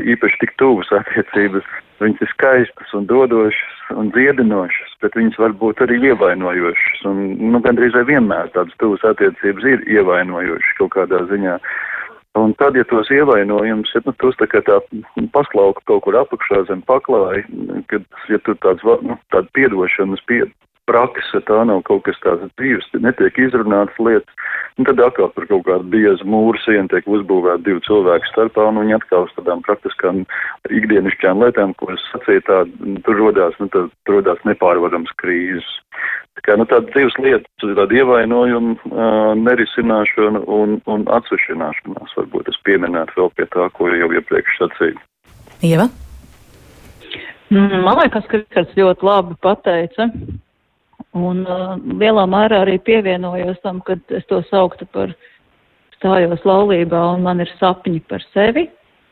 [0.01, 1.67] īpaši tik tuvas attiecības,
[2.03, 7.05] viņas ir skaistas un dodošas un dziedinošas, bet viņas var būt arī ievainojošas.
[7.11, 11.59] Un, nu, gandrīz vienmēr tādas tuvas attiecības ir ievainojošas kaut kādā ziņā.
[12.35, 14.81] Un tad, ja tos ievainojums, ja nu, tos tā kā tā
[15.37, 17.45] pasklauka kaut kur apakšā zem paklāja,
[17.93, 20.43] kad, ja tur tāds, nu, tāda piedošanas, pie,
[20.91, 25.65] prakse, tā nav kaut kas tāds dzīves, netiek izrunāts lietas, un tad atkal par kaut
[25.69, 30.25] kādu biezu mūru sienu tiek uzbūvēta divu cilvēku starpā, un viņi atkal uz tādām praktiskām
[30.69, 32.61] ikdienišķām lietām, ko es sacīju, tā,
[33.07, 35.73] tur rodās, nu, tad rodās nepārvarams krīzes.
[36.35, 42.59] Tā kā, nu, tāda dzīves lieta, tāda ievainojuma, uh, nerisināšana un, un atsvešināšanās, varbūt es
[42.67, 44.99] pieminētu vēl pie tā, ko jau iepriekš sacīju.
[45.65, 45.87] Ieva?
[47.55, 50.09] Mm, man liekas, ka Rikards ļoti labi pateica,
[51.15, 55.13] Un uh, lielā mērā arī pievienojos tam, kad es to sauktu par
[55.95, 58.67] stājos laulībā un man ir sapņi par sevi,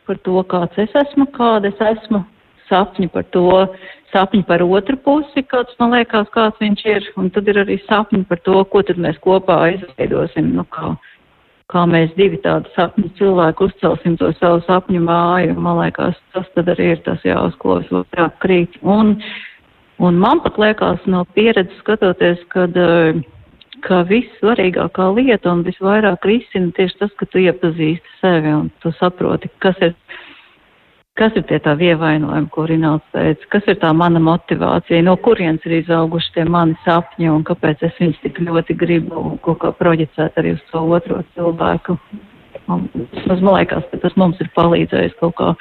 [0.08, 2.24] par to, kāds es esmu, kāda es esmu,
[2.66, 3.46] sapņi par to,
[4.10, 8.26] sapņi par otru pusi, kāds man liekas, kāds viņš ir, un tad ir arī sapņi
[8.26, 10.90] par to, ko tad mēs kopā izveidosim, nu kā,
[11.70, 16.74] kā mēs divi tādi sapņu cilvēki uzcelsim to savu sapņu māju, man liekas, tas tad
[16.74, 18.74] arī ir tas jāuzklaus, otrāk krīt.
[18.82, 19.40] Un, uh,
[19.98, 23.20] Un man pat liekas no pieredzes skatoties, kad, eh,
[23.82, 29.50] ka vissvarīgākā lieta un visvairāk risina tieši tas, ka tu iepazīsti sevi un tu saproti,
[29.58, 29.94] kas ir,
[31.18, 35.66] kas ir tie tā ievainojumi, ko Rināls teica, kas ir tā mana motivācija, no kurienes
[35.66, 40.38] ir izauguši tie mani sapņi un kāpēc es viņus tik ļoti gribu kaut kā proģicēt
[40.38, 41.98] arī uz to otro cilvēku.
[42.68, 42.88] Man,
[43.26, 45.54] man liekas, ka tas mums ir palīdzējis kaut kā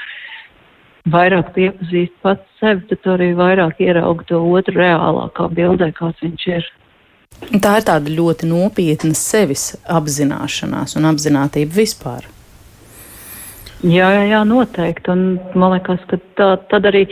[1.09, 6.69] vairāk iepazīst pats sevi, tad arī vairāk ierauga to otru reālākā bildē, kāds viņš ir.
[7.61, 12.27] Tā ir tāda ļoti nopietna sevis apzināšanās un apziņotība vispār.
[13.81, 15.09] Jā, jā, jā, noteikti.
[15.09, 17.07] Un man liekas, ka tā, tad arī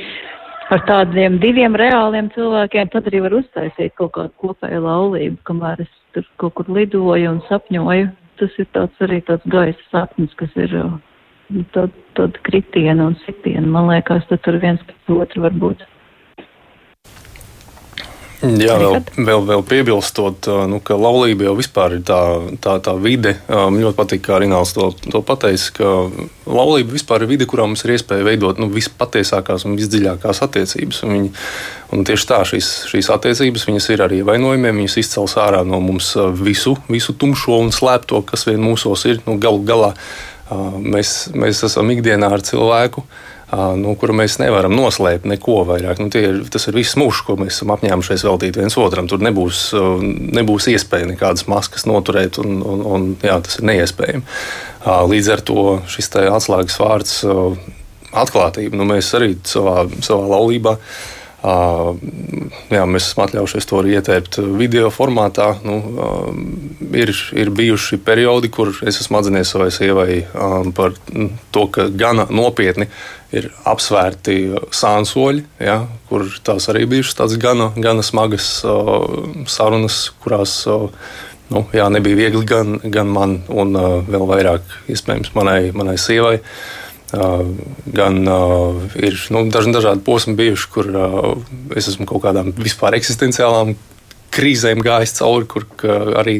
[0.70, 5.94] ar tādiem diviem reāliem cilvēkiem tad arī var uztaisīt kaut kādu kopēju laulību, kamēr es
[6.14, 8.12] tur kaut kur lidoju un sapņoju.
[8.40, 10.78] Tas ir tāds arī tāds gaisa sapnis, kas ir
[11.76, 13.70] tad, tad kritienu un sitienu.
[13.72, 15.88] Man liekas, tad tur viens pēc otru var būt.
[18.40, 22.20] Jā, vēl, vēl, vēl piebilstot, nu, ka laulība jau vispār ir tā,
[22.64, 23.34] tā, tā vide.
[23.50, 25.90] Man ļoti patīk, kā Rināls to, to pateica, ka
[26.48, 31.04] laulība vispār ir vide, kurā mums ir iespēja veidot nu, vispatiesākās un visdziļākās attiecības.
[31.04, 31.34] Un viņi,
[31.98, 36.78] un tieši tā šīs, šīs attiecības ir ar ievainojumiem, viņas izcels ārā no mums visu,
[36.88, 39.20] visu tumšo un slēpto, kas vien mūsos ir.
[39.28, 39.98] Nu, galu galā
[40.50, 43.04] Mēs, mēs esam ikdienā ar cilvēku,
[43.78, 46.02] nu, kuru mēs nevaram noslēpt neko vairāk.
[46.02, 49.10] Nu, ir, tas ir viss mūžs, ko mēs esam apņēmušies veltīt viens otram.
[49.10, 49.68] Tur nebūs,
[50.40, 54.26] nebūs iespēja nekādas maskas noturēt, un, un, un jā, tas ir neiespējami.
[55.14, 57.22] Līdz ar to šis atslēgas vārds
[58.10, 58.80] atklātība.
[58.80, 64.90] Nu, mēs arī savā, savā laulībā Uh, jā, mēs esam atļaujušies to arī ieteikt video
[64.92, 65.54] formātā.
[65.64, 65.78] Nu,
[66.96, 70.20] ir, ir bijuši periodi, kur es esmu atzinies savai sievai
[70.76, 70.98] par
[71.56, 72.90] to, ka gana nopietni
[73.36, 74.38] ir apsvērti
[74.74, 78.50] sānsoļi, ja, kur tās arī bijušas tādas gana, gana smagas
[79.48, 80.64] sarunas, kurās
[81.50, 83.78] nu, jā, nebija viegli gan, gan man, un
[84.10, 86.40] vēl vairāk iespējams manai, manai sievai.
[86.40, 91.32] Uh, Gan uh, ir nu, dažādi posmi bijuši, kur uh,
[91.78, 93.74] es esmu kaut kādām vispār eksistenciālām
[94.30, 95.66] krīzēm gājis cauri, kur
[96.20, 96.36] arī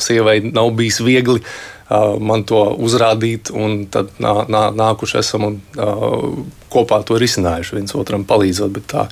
[0.00, 3.52] sievai nav bijis viegli uh, man to uzrādīt.
[3.92, 6.24] Tad nā, nā, nākuši esam un uh,
[6.72, 8.72] kopā to risinājuši, viens otram palīdzot.
[8.78, 9.06] Bet tā,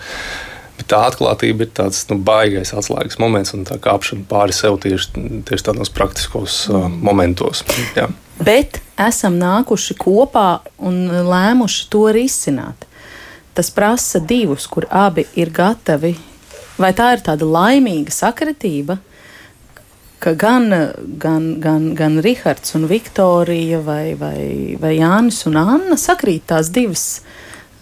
[0.81, 5.29] bet tā atklātība ir tāds nu, baisais atslēgas moments un tā kāpšana pāri sev tieši,
[5.49, 7.67] tieši tādos praktiskos uh, momentos.
[7.99, 8.09] Jā
[8.45, 10.49] bet esam nākuši kopā
[10.83, 12.87] un lēmuši to risināt.
[13.53, 16.15] Tas prasa divus, kur abi ir gatavi.
[16.81, 18.97] Vai tā ir tāda laimīga sakritība,
[20.23, 20.71] ka gan,
[21.19, 27.07] gan, gan, gan Rihards un Viktorija vai, vai, vai Jānis un Anna sakrīt tās divas,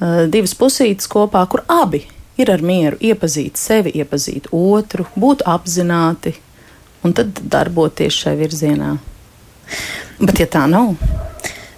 [0.01, 2.03] uh, divas pusītes kopā, kur abi
[2.41, 6.35] ir ar mieru iepazīt sevi, iepazīt otru, būt apzināti
[7.05, 8.97] un tad darboties šai virzienā.
[10.21, 10.95] Bet, ja tā nav,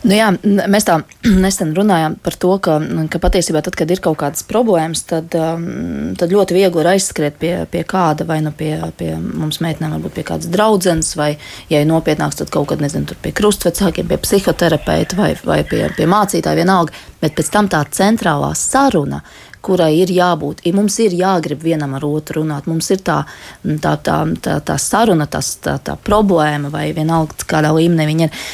[0.02, 0.96] Nu jā, mēs tā
[1.44, 2.78] nesen runājām par to, ka,
[3.10, 7.38] ka patiesībā tad, kad ir kaut kādas problēmas, tad, um, tad ļoti viegli ir aizskriet
[7.38, 11.36] pie, pie kāda, vai nu pie, pie mums meitenēm, varbūt pie kādas draudzenes, vai,
[11.70, 16.10] ja ir nopietnāks, tad kaut kad, nezinu, pie krustvecākiem, pie psihoterapeita vai, vai pie, pie
[16.10, 16.98] mācītāja vienalga.
[17.22, 19.22] Bet pēc tam tā centrālā saruna,
[19.62, 20.64] kurai ir jābūt.
[20.66, 23.22] Ja mums ir jāgrib vienam ar otru runāt, mums ir tā,
[23.62, 28.44] tā, tā, tā, tā saruna, tas, tā, tā problēma, vai vienalga kādā līmenī viņa ir.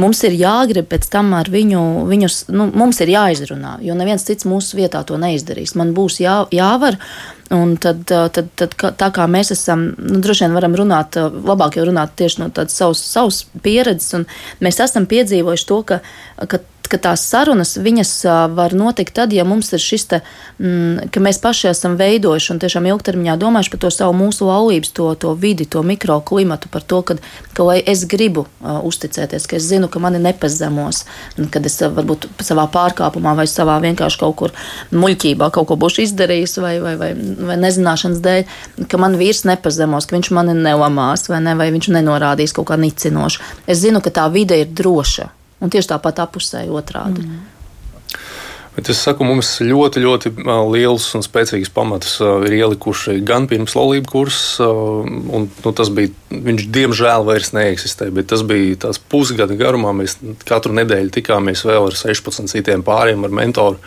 [0.00, 4.48] Mums ir jāgrib pēc tam ar viņu, viņus, nu, mums ir jāizrunā, jo neviens cits
[4.48, 5.76] mūsu vietā to neizdarīs.
[5.78, 7.00] Man būs jā, jāvar.
[7.52, 11.84] Un tad, tad, tad, tā kā mēs esam, nu, droši vien varam runāt, labāk jau
[11.86, 14.24] runāt tieši no tādas savas, savas pieredzes, un
[14.64, 16.00] mēs esam piedzīvojuši to, ka,
[16.48, 16.62] ka
[16.94, 17.74] ka tās sarunas
[18.54, 20.20] var notikt tad, ja mums ir šis te,
[20.58, 24.92] mm, ka mēs paši esam veidojuši un tiešām ilgtermiņā domājuši par to savu mūsu laulības,
[24.94, 27.18] to, to vidi, to mikroklimatu, par to, ka,
[27.56, 31.04] ka es gribu uh, uzticēties, ka es zinu, ka mani nepazemos,
[31.50, 34.54] kad es varbūt savā pārkāpumā vai savā vienkārši kaut kur
[34.94, 37.12] muļķībā kaut ko būšu izdarījis vai, vai, vai,
[37.50, 38.58] vai nezināšanas dēļ,
[38.90, 42.78] ka man vīrs nepazemos, ka viņš mani nelamās vai, ne, vai viņš nenorādīs kaut kā
[42.80, 43.42] nicinošu.
[43.66, 45.32] Es zinu, ka tā vide ir droša.
[45.64, 47.24] Un tieši tāpat apusēji otrādi.
[47.24, 47.42] Mm.
[48.74, 50.30] Bet es saku, mums ļoti, ļoti
[50.72, 56.64] liels un spēcīgs pamats ir ielikuši gan pirms laulību kursa, un nu, tas bija, viņš
[56.74, 59.92] diemžēl vairs neeksistē, bet tas bija tās pusgada garumā.
[59.94, 60.16] Mēs
[60.48, 63.78] katru nedēļu tikāmies vēl ar 16 citiem pāriem, ar mentoru,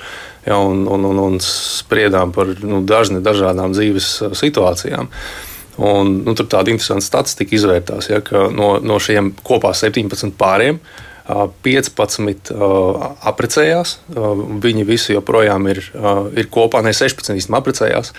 [0.47, 5.11] ja, un, un, un, un spriedām par nu, dažni dažādām dzīves situācijām.
[5.83, 10.79] Un, nu, tur tāda interesanta statistika izvērtās, ja, ka no, no šiem kopā 17 pāriem
[11.27, 12.51] 15
[13.31, 13.97] apprecējās.
[14.63, 15.81] Viņi visi joprojām ir,
[16.37, 18.13] ir kopā, ne 16 īstenībā apprecējās.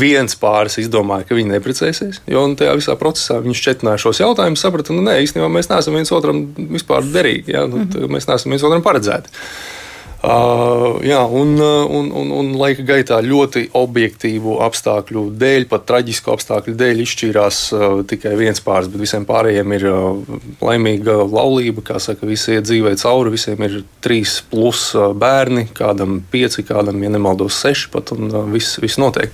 [0.00, 4.92] Viens pāris izdomāja, ka viņi neprecēsies, jo tajā visā procesā viņš šķetināja šos jautājumus, saprata,
[4.92, 7.56] ka nu, nē, īstenībā mēs neesam viens otram vispār derīgi.
[7.56, 7.66] Ja?
[7.66, 8.14] Nu, mm -hmm.
[8.14, 9.34] Mēs neesam viens otram paredzēti.
[9.34, 9.79] Uh,
[10.20, 16.34] Uh, jā, un, uh, un, un, un laika gaitā ļoti objektīvu apstākļu dēļ, pat traģisku
[16.34, 21.86] apstākļu dēļ, izšķīrās uh, tikai viens pāris, bet visiem pārējiem ir uh, laimīga laulība.
[21.88, 27.00] Kā saka, visi iet dzīvē cauri, visiem ir trīs plus uh, bērni, kādam pieci, kādam,
[27.00, 29.32] ja nemaldos, seši pat, un uh, viss, viss notiek.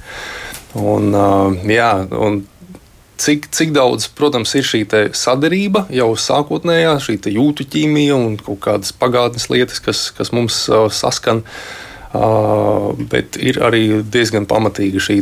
[0.76, 1.08] Un,
[1.72, 2.42] jā, un
[3.18, 4.84] cik, cik daudz, protams, ir šī
[5.16, 10.86] sadarība jau sākotnējā, šī jūtu ķīmija un kaut kādas pagātnes lietas, kas, kas mums uh,
[10.92, 11.44] saskan.
[12.16, 15.18] Uh, bet ir arī diezgan pamatīga šī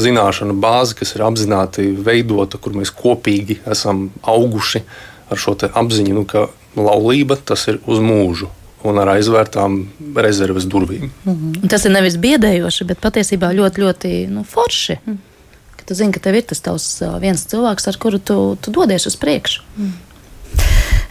[0.00, 4.82] zināšanu bāze, kas ir apzināti veidota, kur mēs kopīgi esam auguši
[5.30, 8.48] ar šo apziņu, nu, ka laulība tas ir uz mūžu
[8.86, 9.78] un ar aizvērtām
[10.22, 11.10] rezerves durvīm.
[11.24, 11.70] Mm -hmm.
[11.70, 14.98] Tas ir nevis biedējoši, bet patiesībā ļoti, ļoti nu, forši.
[15.06, 15.25] Mm
[15.86, 16.88] tu zini, ka tev ir tas tavs
[17.22, 19.64] viens cilvēks, ar kuru tu, tu dodies uz priekšu.
[19.76, 19.94] Mm.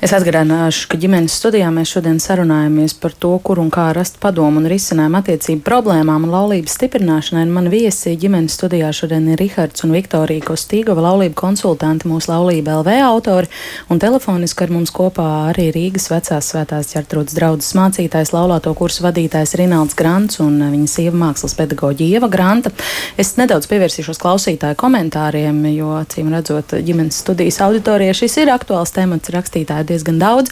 [0.03, 4.59] Es atgādināšu, ka ģimenes studijā mēs šodien sarunājamies par to, kur un kā rast padomu
[4.59, 7.45] un risinājumu attiecību problēmām un laulības stiprināšanai.
[7.47, 12.95] Man viesi ģimenes studijā šodien ir Rihards un Viktorija Kostīgova, laulību konsultanti, mūsu laulība LV
[13.05, 13.51] autori,
[13.87, 19.55] un telefoniski ar mums kopā arī Rīgas vecās svētās ķertrūdas draudzes mācītājs, laulāto kursu vadītājs
[19.61, 22.73] Rinalds Grants un viņa sieva mākslas pedagoģa Ieva Granta.
[23.15, 29.31] Es nedaudz pievērsīšos klausītāju komentāriem, jo, cīm redzot, ģimenes studijas auditorijai šis ir aktuāls temats
[29.31, 30.51] rakstītāja ir diezgan daudz.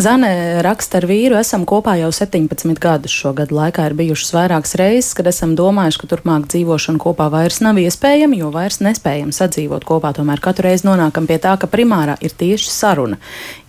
[0.00, 3.14] Zane raksta ar vīru, esam kopā jau 17 gadus.
[3.14, 7.60] Šo gadu laikā ir bijušas vairākas reizes, kad esam domājuši, ka turpmāk dzīvošana kopā vairs
[7.64, 10.14] nav iespējama, jo vairs nespējam sadzīvot kopā.
[10.16, 13.20] Tomēr katru reizi nonākam pie tā, ka primārā ir tieši saruna.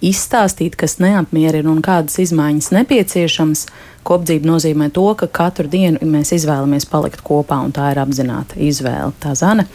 [0.05, 3.67] Izstāstīt, kas neapmierina un kādas izmaiņas nepieciešamas
[4.07, 9.11] Kopdzība nozīmē to, ka katru dienu mēs izvēlamies palikt kopā, un tā ir apzināta izvēle.
[9.23, 9.65] Tā zana.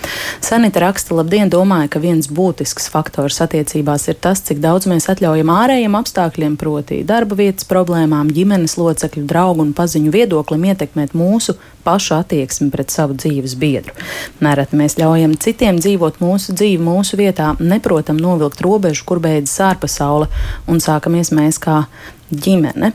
[0.41, 5.53] Sanita raksta, labdien, domāju, ka viens būtisks faktors attiecībās ir tas, cik daudz mēs atļaujam
[5.53, 12.17] ārējiem apstākļiem, proti darba vietas problēmām, ģimenes locekļu, draugu un paziņu viedoklim ietekmēt mūsu pašu
[12.21, 13.95] attieksmi pret savu dzīves biedru.
[14.45, 20.31] Nereti mēs ļaujam citiem dzīvot mūsu dzīvi mūsu vietā, neprotam novilkt robežu, kur beidzas ārpasaule,
[20.71, 21.83] un sākamies mēs kā
[22.33, 22.95] ģimene.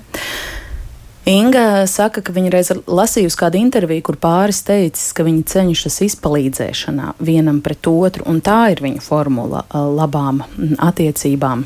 [1.27, 7.17] Inga saka, ka viņa reiz lasījusi kādu interviju, kur pāris teicis, ka viņi cenšas izpalīdzēšanā
[7.19, 10.39] vienam pret otru, un tā ir viņa formula labām
[10.79, 11.65] attiecībām.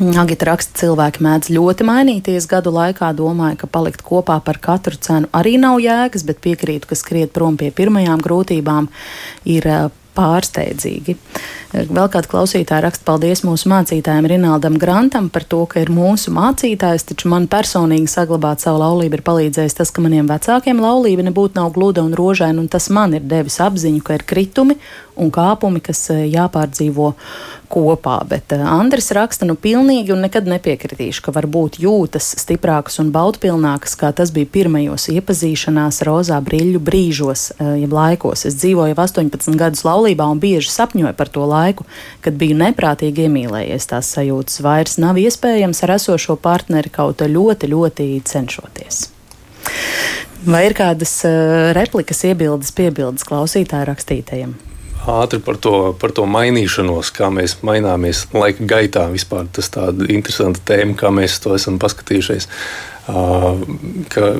[0.00, 3.10] Agita raksta, cilvēki mēdz ļoti mainīties gadu laikā.
[3.18, 7.58] Domāju, ka palikt kopā par katru cenu arī nav jēgas, bet piekrītu, ka skriet prom
[7.60, 8.88] pie pirmajām grūtībām
[9.50, 9.66] ir
[10.16, 11.16] pārsteidzīgi.
[11.70, 17.06] Vēl kāda klausītāja raksta paldies mūsu mācītājiem Rinaldam Grantam par to, ka ir mūsu mācītājs,
[17.12, 21.70] taču man personīgi saglabāt savu laulību ir palīdzējis tas, ka maniem vecākiem laulība nebūtu nav
[21.76, 24.80] gluda un rožaina, un tas man ir devis apziņu, ka ir kritumi
[25.20, 27.10] un kāpumi, kas eh, jāpārdzīvo
[27.70, 28.16] kopā.
[28.28, 33.12] Bet uh, Andris raksta, nu pilnīgi un nekad nepiekritīšu, ka var būt jūtas stiprākas un
[33.14, 38.46] baudpilnākas, kā tas bija pirmajos iepazīšanās rozā brīļu brīžos, uh, jeb laikos.
[38.48, 41.86] Es dzīvoju jau 18 gadus laulībā un bieži sapņoju par to laiku,
[42.24, 43.90] kad biju neprātīgi iemīlējies.
[43.92, 49.04] Tās sajūtas vairs nav iespējams ar esošo partneri kaut ļoti, ļoti cenšoties.
[50.48, 51.18] Vai ir kādas
[51.76, 54.56] replikas, iebildes, piebildes klausītāju rakstītajiem?
[55.10, 59.08] Ātri par to, par to mainīšanos, kā mēs maināmies laika gaitā.
[59.12, 62.48] Vispār tas ir interesants tēma, kā mēs to esam paskatījušies.
[64.14, 64.32] Ka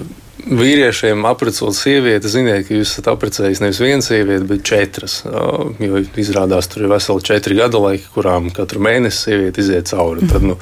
[0.46, 5.20] vīriešiem apprecot sievieti, ziniet, ka jūs esat apprecējis nevis vienu sievieti, bet četras.
[5.26, 10.28] Jo izrādās, tur ir veseli četri gada laiki, kurām katru mēnesi sieviete iziet cauri.
[10.30, 10.56] Tad, nu,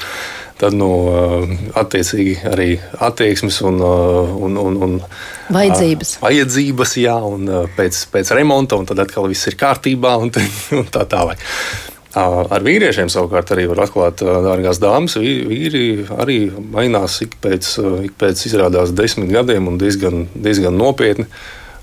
[0.59, 0.91] tad nu,
[1.79, 2.71] attiecīgi arī
[3.05, 4.97] attieksmes un, un, un, un
[5.55, 6.17] vajadzības.
[6.23, 10.33] vajadzības jā, un pēc, pēc remonta, un tad atkal viss ir kārtībā un,
[10.81, 11.45] un tā tālāk.
[12.19, 16.39] Ar vīriešiem savukārt arī var atklāt, dārgās dāmas, vīri arī
[16.73, 17.69] mainās ik pēc,
[18.09, 21.29] ik pēc izrādās desmit gadiem un diezgan, diezgan nopietni.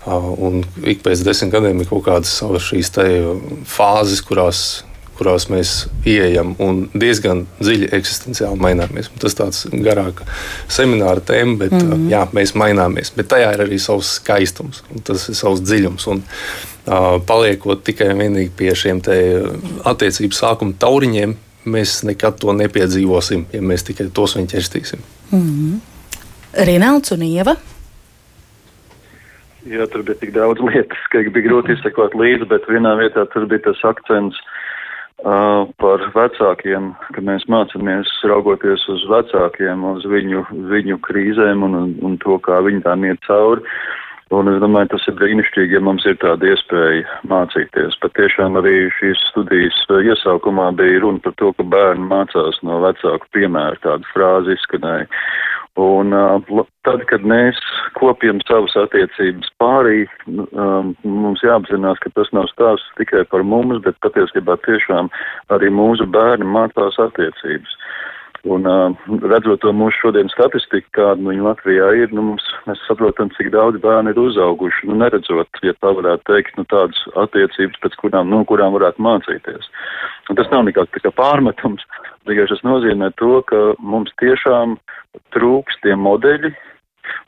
[0.06, 2.92] Un ik pēc desmit gadiem ir kaut kādas savas šīs
[3.70, 4.66] fāzes, kurās
[5.18, 5.74] kurās mēs
[6.08, 9.10] ieejam un diezgan dziļi eksistenciāli maināmies.
[9.22, 10.28] Tas tāds garāks
[10.72, 12.10] semināra tēma, bet mm -hmm.
[12.12, 13.14] jā, mēs maināmies.
[13.16, 16.08] Bet tajā ir arī savs skaistums, tas ir savs dziļums.
[16.12, 16.24] Un,
[16.88, 19.02] uh, paliekot tikai un vienīgi pie šiem
[19.86, 25.00] attiecību sākuma tauriņiem, mēs nekad to nepiedzīvosim, ja mēs tikai tos viņu ķerstīsim.
[25.32, 25.80] Mm -hmm.
[26.66, 27.56] Rinalds un Ieva.
[29.66, 33.46] Jā, tur bija tik daudz lietas, ka bija grūti izsekot līdzi, bet vienā vietā tur
[33.46, 34.55] bija tas akcents, uh,
[35.82, 42.18] par vecākiem, ka mēs mācāmies raugoties uz vecākiem, uz viņu, viņu krīzēm un, un, un
[42.22, 43.66] to, kā viņi tām iet cauri.
[44.34, 47.98] Un es domāju, tas ir brīnišķīgi, ja mums ir tāda iespēja mācīties.
[48.02, 53.30] Pat tiešām arī šīs studijas iesaukumā bija runa par to, ka bērni mācās no vecāku
[53.38, 55.06] piemēru, tāda frāze izskanēja.
[55.76, 56.16] Un
[56.88, 57.58] tad, kad mēs
[58.00, 64.00] kopjam savas attiecības pārī, um, mums jāapzinās, ka tas nav stāsts tikai par mums, bet
[64.06, 65.12] patiesībā tiešām
[65.52, 67.76] arī mūsu bērni mācās attiecības.
[68.46, 68.94] Un uh,
[69.26, 73.80] redzot to mūsu šodienas statistiku, kāda nu, Latvijā ir, nu, mums, mēs saprotam, cik daudz
[73.82, 78.44] bērnu ir uzauguši, nu, neredzot, ja tā varētu teikt, nu, tādas attiecības, pēc kurām, no
[78.46, 79.72] kurām varētu mācīties.
[80.30, 81.88] Un tas nav nekāds tā kā pārmetums,
[82.30, 84.78] tikai tas nozīmē to, ka mums tiešām
[85.34, 86.54] trūks tie modeļi,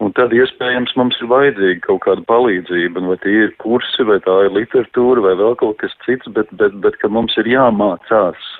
[0.03, 4.35] Un tad iespējams mums ir vajadzīga kaut kāda palīdzība, vai tie ir kursi, vai tā
[4.45, 8.51] ir literatūra, vai vēl kaut kas cits, bet, bet, bet ka mums ir jāmācās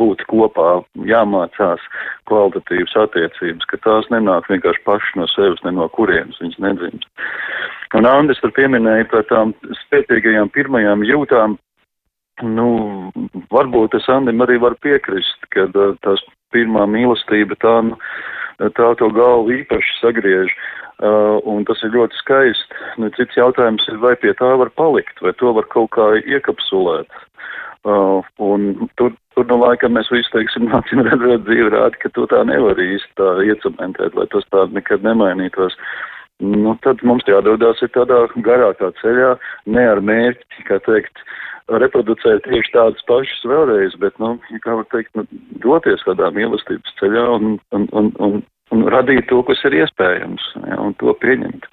[0.00, 1.84] būt kopā, jāmācās
[2.30, 7.08] kvalitatīvas attiecības, ka tās nenāk vienkārši paši no sevis, ne no kurienes viņas nedzimst.
[7.96, 9.54] Un Andris tur pieminēja par tām
[9.84, 11.56] spēcīgajām pirmajām jūtām.
[12.46, 12.68] Nu,
[13.50, 15.66] varbūt es Andim arī varu piekrist, ka
[16.04, 16.22] tās
[16.54, 17.98] pirmā mīlestība tā, nu,
[18.58, 20.52] tā to galvu īpaši sagriež.
[20.98, 22.78] Uh, un tas ir ļoti skaisti.
[22.98, 27.06] Nu, cits jautājums ir, vai pie tā var palikt, vai to var kaut kā iekapsulēt.
[27.86, 32.26] Uh, un tur, tur nu laikam mēs visi teiksim, nācim redzēt dzīvi rādi, ka to
[32.32, 35.78] tā nevar īsti tā iecementēt, lai tas tā nekad nemainītos.
[36.42, 39.36] Nu, tad mums jādodas ir tādā garākā ceļā,
[39.70, 41.22] ne ar mērķi, kā teikt,
[41.68, 45.26] reproducēt tieši tādas pašas vēlreiz, bet, nu, kā var teikt, nu,
[45.64, 48.40] doties kādā mīlestības ceļā un, un, un, un,
[48.72, 51.68] un radīt to, kas ir iespējams, ja, un to pieņemt.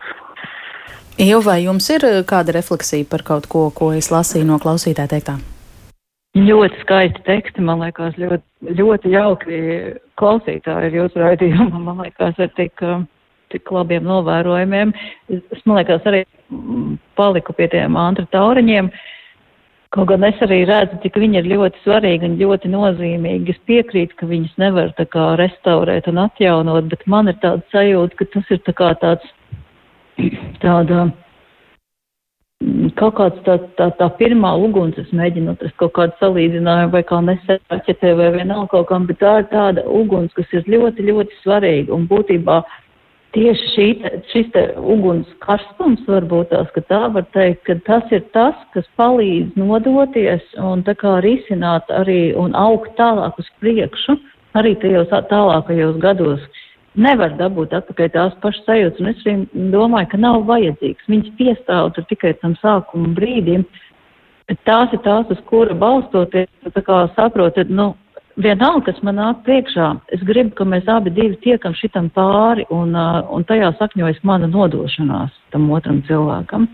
[1.24, 5.14] Jau vai jums ir eh, kāda refleksija par kaut ko, ko es lasīju no klausītāja
[5.16, 5.40] teiktā?
[6.36, 9.60] Ļoti skaisti teksti, man liekas, ļoti, ļoti jauki
[10.20, 12.84] klausītāji ir jūsu raidījumā, man liekas, ar tik,
[13.56, 14.92] tik labiem novērojumiem.
[15.32, 18.92] Es, man liekas, arī mm, paliku pie tiem mantra tauriņiem.
[18.92, 19.12] Uh,
[19.94, 23.54] Kaut gan es arī redzu, cik viņi ir ļoti svarīgi un ļoti nozīmīgi.
[23.54, 28.18] Es piekrītu, ka viņus nevar tā kā restaurēt un atjaunot, bet man ir tāda sajūta,
[28.20, 29.30] ka tas ir tā kā tāds,
[30.64, 31.06] tāda,
[33.00, 37.22] kaut kāds tā, tā, tā pirmā uguns, es mēģinu atrast kaut kādu salīdzinājumu vai kā
[37.30, 41.94] nesēķetē vai vienalga kaut kam, bet tā ir tāda uguns, kas ir ļoti, ļoti svarīga
[41.96, 42.64] un būtībā
[43.36, 43.88] tieši šī,
[44.32, 49.58] šis uguns karstums varbūt tās, ka tā var teikt, ka tas ir tas, kas palīdz
[49.60, 54.18] nodoties un tā kā risināt arī un augt tālāk uz priekšu,
[54.56, 56.46] arī tajos tālākajos gados.
[56.96, 61.10] Nevar dabūt atpakaļ tās pašas sajūtas, un es arī domāju, ka nav vajadzīgs.
[61.12, 63.66] Viņas piestāv tur tikai tam sākuma brīdim,
[64.64, 67.92] tās ir tās, uz kura balstoties, tā kā saprotat, nu,
[68.42, 72.96] vienalga, kas man nāk priekšā, es gribu, ka mēs abi divi tiekam šitam pāri, un,
[72.96, 76.70] uh, un tajā sakņojas mana nodošanās tam otram cilvēkam.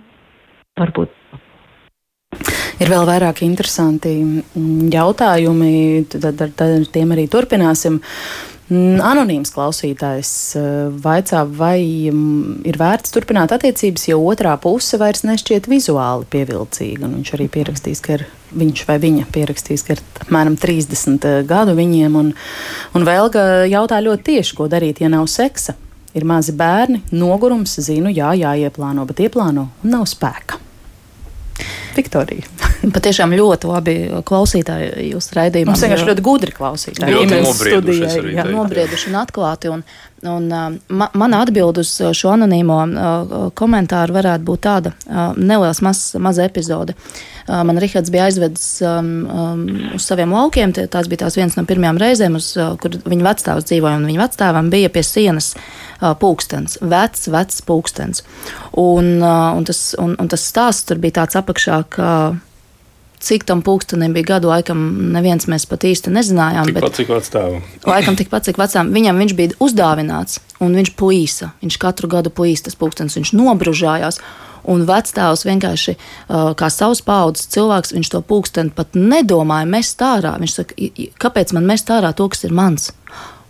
[0.80, 1.18] Varbūt.
[2.82, 4.16] Ir vēl vairāk interesanti
[4.90, 5.74] jautājumi,
[6.10, 8.00] tad ar, ar tiem arī turpināsim.
[8.02, 10.68] Uh, Mm, anonīms klausītājs eh,
[11.04, 17.10] vaicā, vai mm, ir vērts turpināt attiecības, ja otrā puse vairs nešķiet vizuāli pievilcīga.
[17.18, 18.24] Viņš arī pierakstīs, ka ir,
[18.58, 22.18] viņš vai viņa pierakstīs, ka ir apmēram 30 eh, gadu viņiem.
[22.20, 22.34] Un,
[22.98, 25.78] un Velga jautā ļoti tieši, ko darīt, ja nav seksa.
[26.18, 30.60] Ir mazi bērni, nogurums, zinu, jā, jāieplāno, bet ieplāno un nav spēka.
[31.96, 32.61] Viktorija.
[32.96, 35.72] Patiešām ļoti labi klausītāji jūs raidījumā.
[35.72, 37.18] Mums vienkārši ļoti gudri klausītāji.
[37.18, 38.24] Ļoti nobrieduši.
[38.36, 39.72] Jā, nobrieduši un atklāti.
[39.74, 39.84] Un,
[40.30, 40.48] un,
[40.90, 42.80] ma, mana atbild uz šo anonīmo
[43.58, 44.96] komentāru varētu būt tāda
[45.38, 46.98] neliels mazs maz epizode.
[47.52, 49.64] Man Rihards bija aizvedis um, um,
[49.98, 50.72] uz saviem laukiem.
[50.74, 53.98] Tās bija tās viens no pirmajām reizēm, uz, kur viņa vecstāvs dzīvoja.
[54.06, 58.24] Viņa vecstāvam bija pie sienas uh, pulkstenis, vecs, vecs pulkstenis.
[58.80, 62.14] Un, uh, un, tas, un, un tas stāsts tur bija tāds apakšā, ka
[63.22, 66.70] cik tam pulkstenim bija gadu, laikam neviens mēs pat īsti nezinājām.
[66.72, 67.66] Tikpat cik vecāvam.
[67.88, 68.94] Laikam tikpat cik vecām.
[68.96, 71.52] Viņam viņš bija uzdāvināts, un viņš plīsa.
[71.64, 74.22] Viņš katru gadu plīsa tas pulkstenis, viņš nobružājās.
[74.72, 80.36] Un vecāks vienkārši uh, kā savs paudzes cilvēks, viņš to pulksteni pat nedomāja mest ārā.
[80.42, 80.90] Viņš saka,
[81.22, 82.92] kāpēc man mest ārā to, kas ir mans?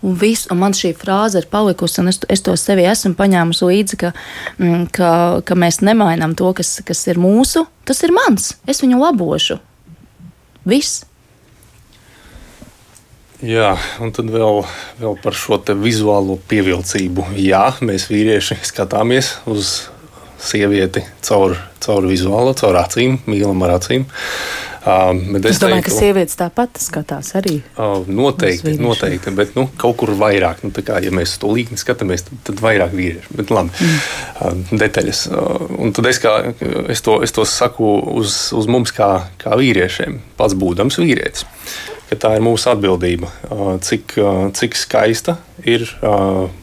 [0.01, 3.67] Un, visu, un man šī frāze ir palikusi, un es, es to sevi esmu paņēmusi
[3.69, 4.09] līdzi, ka,
[4.57, 5.11] mm, ka,
[5.45, 7.67] ka mēs nemainām to, kas, kas ir mūsu.
[7.85, 8.55] Tas ir mans.
[8.69, 9.59] Es viņu labošu.
[10.65, 11.03] Viss.
[13.41, 14.61] Jā, un tad vēl,
[15.01, 17.31] vēl par šo vizuālo pievilcību.
[17.41, 19.87] Jā, mēs vīrieši skatāmies uz
[20.41, 24.05] sievieti caur, caur vizuālo, caur acīm, mīlam ar acīm.
[24.05, 24.70] Uh,
[25.51, 27.59] es domāju, teiktu, ka sievietes tāpat skatās arī.
[27.75, 30.63] Uh, noteikti, noteikti, bet nu, kaut kur vairāk.
[30.65, 33.37] Nu, kā, ja mēs to līkni skatāmies, tad, tad vairāk vīrieši.
[33.37, 34.01] Bet labi, mm.
[34.41, 35.23] uh, detaļas.
[35.29, 36.35] Uh, un tad es, kā,
[36.89, 39.11] es, to, es to saku uz, uz mums kā,
[39.41, 41.45] kā vīriešiem, pats būdams vīrietis
[42.11, 43.29] ka tā ir mūsu atbildība.
[43.87, 44.17] Cik,
[44.57, 45.85] cik skaista ir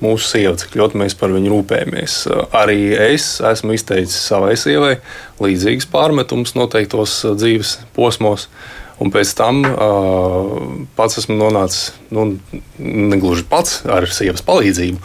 [0.03, 2.18] mūsu sieva, cik ļoti mēs par viņu rūpējamies.
[2.59, 4.99] Arī es esmu izteicis savai sievai
[5.40, 8.51] līdzīgas pārmetumus noteiktos dzīves posmos.
[8.99, 10.55] Un pēc tam uh,
[10.99, 12.32] pats esmu nonācis, nu,
[12.82, 14.99] negluži pats ar sievas palīdzību,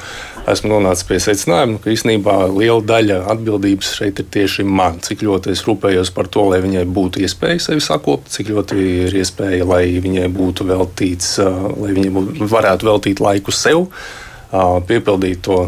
[0.50, 4.98] esmu nonācis pie secinājuma, ka īstenībā liela daļa atbildības šeit ir tieši man.
[5.06, 9.20] Cik ļoti es rūpējos par to, lai viņai būtu iespēja sevi sakopt, cik ļoti ir
[9.22, 15.68] iespēja, lai viņai būtu veltīts, uh, lai būtu, varētu veltīt laiku sev, uh, piepildīt to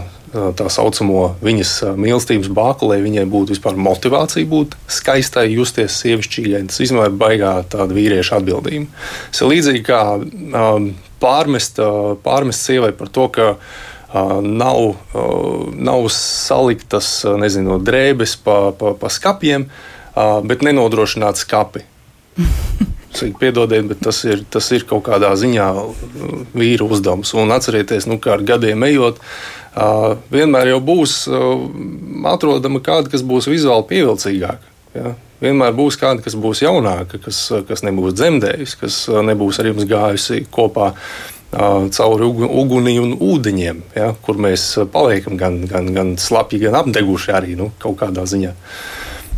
[0.58, 6.66] tā saucamo viņas mīlestības bāku, lai viņai būtu vispār motivācija būt skaistai, justies sievišķīgai.
[6.70, 8.90] Tas vispār ir baigā tāda vīrieša atbildība.
[9.32, 10.02] Tas ir līdzīgi kā
[11.24, 11.82] pārmest,
[12.26, 14.82] pārmest sievai par to, ka uh, nav,
[15.14, 21.86] uh, nav saliktas nezinu, drēbes pa, pa, pa skapiem, uh, bet nenodrošināt skapi.
[23.40, 25.68] Piedodiet, bet tas ir, tas ir kaut kādā ziņā
[26.52, 27.32] vīra uzdevums.
[27.40, 29.22] Un atcerieties, nu, kā ar gadiem ejot,
[30.32, 31.26] vienmēr jau būs
[32.32, 34.74] atrodama kāda, kas būs vizuāli pievilcīgāka.
[34.96, 35.14] Ja?
[35.44, 40.46] Vienmēr būs kāda, kas būs jaunāka, kas, kas nebūs dzemdējusi, kas nebūs ar jums gājusi
[40.54, 40.94] kopā
[41.96, 47.56] cauri uguni un ūdeņiem, ja, kur mēs paliekam gan, gan, gan slapji, gan apdeguši arī
[47.60, 48.52] nu, kaut kādā ziņā.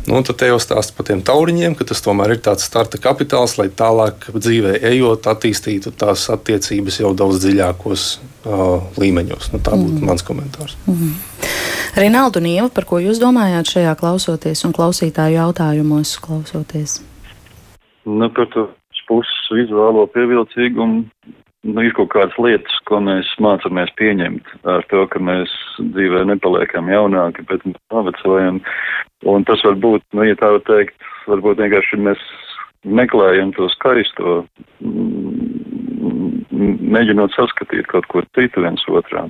[0.08, 3.58] Nu, tad te jau stāsta par tiem tauriņiem, ka tas tomēr ir tāds starta kapitāls,
[3.60, 8.06] lai tālāk dzīvē ejot, attīstītu tās attiecības jau daudz dziļākos
[8.48, 9.52] uh, līmeņos.
[9.52, 10.08] Nu, tā būtu mm.
[10.08, 10.78] mans komentārs.
[10.88, 11.12] Mm.
[12.00, 17.02] Rinaldu Nieva, par ko jūs domājāt šajā klausoties un klausītāju jautājumos klausoties?
[18.08, 18.70] Nu, par to
[19.08, 21.04] puses vizuālo pievilcīgumu
[21.68, 25.52] nu, ir kaut kādas lietas, ko mēs mācāmies pieņemt ar to, ka mēs
[25.94, 28.62] dzīvē nepaliekam jaunāki, bet novecojam.
[29.28, 30.96] Un tas var būt, nu, ja tā var teikt,
[31.28, 32.22] varbūt vienkārši mēs
[32.88, 34.38] meklējam to skaisto,
[36.88, 39.26] mēģinot saskatīt kaut ko citu viens otrā.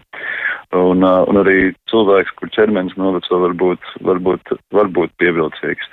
[0.75, 5.91] Un, un arī cilvēks, kur ķermenis noveco, var būt, var būt, var būt pievilcīgs.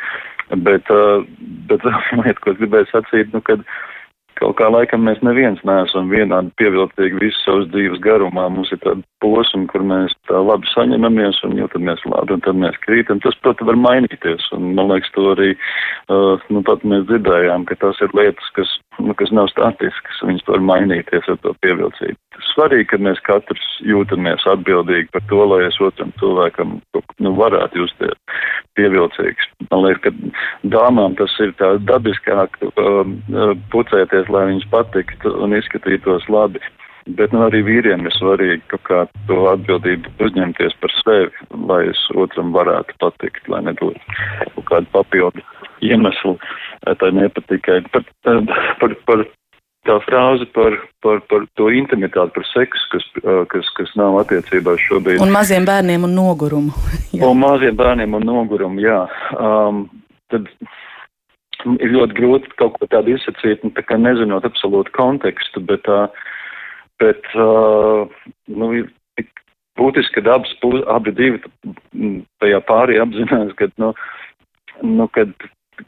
[0.67, 0.91] Bet,
[1.71, 1.87] bet
[2.21, 3.63] lieta, ko es gribēju sacīt, nu, kad
[4.45, 8.45] Kaut kā laikam mēs neviens neesam vienādi pievilcīgi visu savas dzīves garumā.
[8.53, 12.77] Mums ir tāda posma, kur mēs tā labi saņemamies un jūtamies labi, un tad mēs
[12.83, 13.23] krītam.
[13.25, 14.51] Tas, protams, var mainīties.
[14.53, 15.55] Un, man liekas, to arī,
[16.13, 20.21] uh, nu, pat mēs dzirdējām, ka tas ir lietas, kas, nu, kas nav statiskas.
[20.27, 22.17] Viņas var mainīties ar to pievilcību.
[22.53, 26.79] Svarīgi, ka mēs katrs jūtamies atbildīgi par to, lai es otram cilvēkam
[27.23, 28.15] nu, varētu justies
[28.79, 29.51] pievilcīgs.
[29.71, 35.57] Man liekas, ka dāmām tas ir tā dabiskāk um, uh, pucēties lai viņas patiktu un
[35.59, 36.63] izskatītos labi.
[37.05, 42.01] Bet nu, arī vīriem ir svarīgi kaut kā to atbildību uzņemties par sevi, lai es
[42.17, 44.01] otram varētu patikt, lai nebūtu
[44.55, 45.45] kaut kāda papildu
[45.85, 46.39] iemeslu
[47.01, 47.83] tai nepatikai.
[47.93, 49.27] Par, par, par
[49.85, 53.09] tā frāze par, par, par to intimitāti, par seksu, kas,
[53.53, 55.21] kas, kas nav attiecībās šobrīd.
[55.23, 56.73] Un maziem bērniem un nogurumu.
[57.29, 59.03] un maziem bērniem un nogurumu, jā.
[59.37, 59.87] Um,
[60.33, 60.49] tad
[61.81, 66.33] ir ļoti grūti kaut ko tādu izsacīt, nu, tā kā nezinot absolūtu kontekstu, bet, uh,
[67.03, 68.07] bet uh,
[68.47, 69.31] nu, ir tik
[69.81, 70.55] būtiski, ka abas,
[70.95, 71.43] abi divi
[72.43, 73.93] tajā pārī apzinās, ka, nu,
[74.83, 75.33] nu, kad,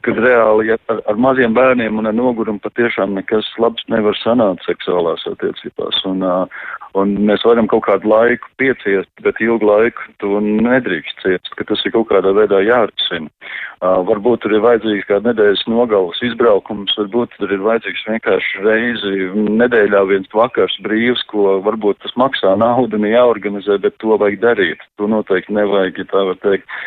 [0.05, 4.67] kad reāli ja ar, ar maziem bērniem un ar nogurumu patiešām nekas labs nevar sanākt
[4.67, 6.03] seksuālās attiecībās.
[6.09, 6.67] Un, uh,
[6.97, 11.83] Un mēs varam kaut kādu laiku pieciest, bet ilgu laiku to nedrīkst ciest, ka tas
[11.85, 13.29] ir kaut kādā veidā jārisina.
[13.77, 19.27] Uh, varbūt tur ir vajadzīgs kāda nedēļas nogalas izbraukums, varbūt tur ir vajadzīgs vienkārši reizi
[19.61, 24.81] nedēļā viens vakars brīvs, ko varbūt tas maksā naudu un jāorganizē, bet to vajag darīt.
[24.97, 26.77] To noteikti nevajag, ja tā var teikt,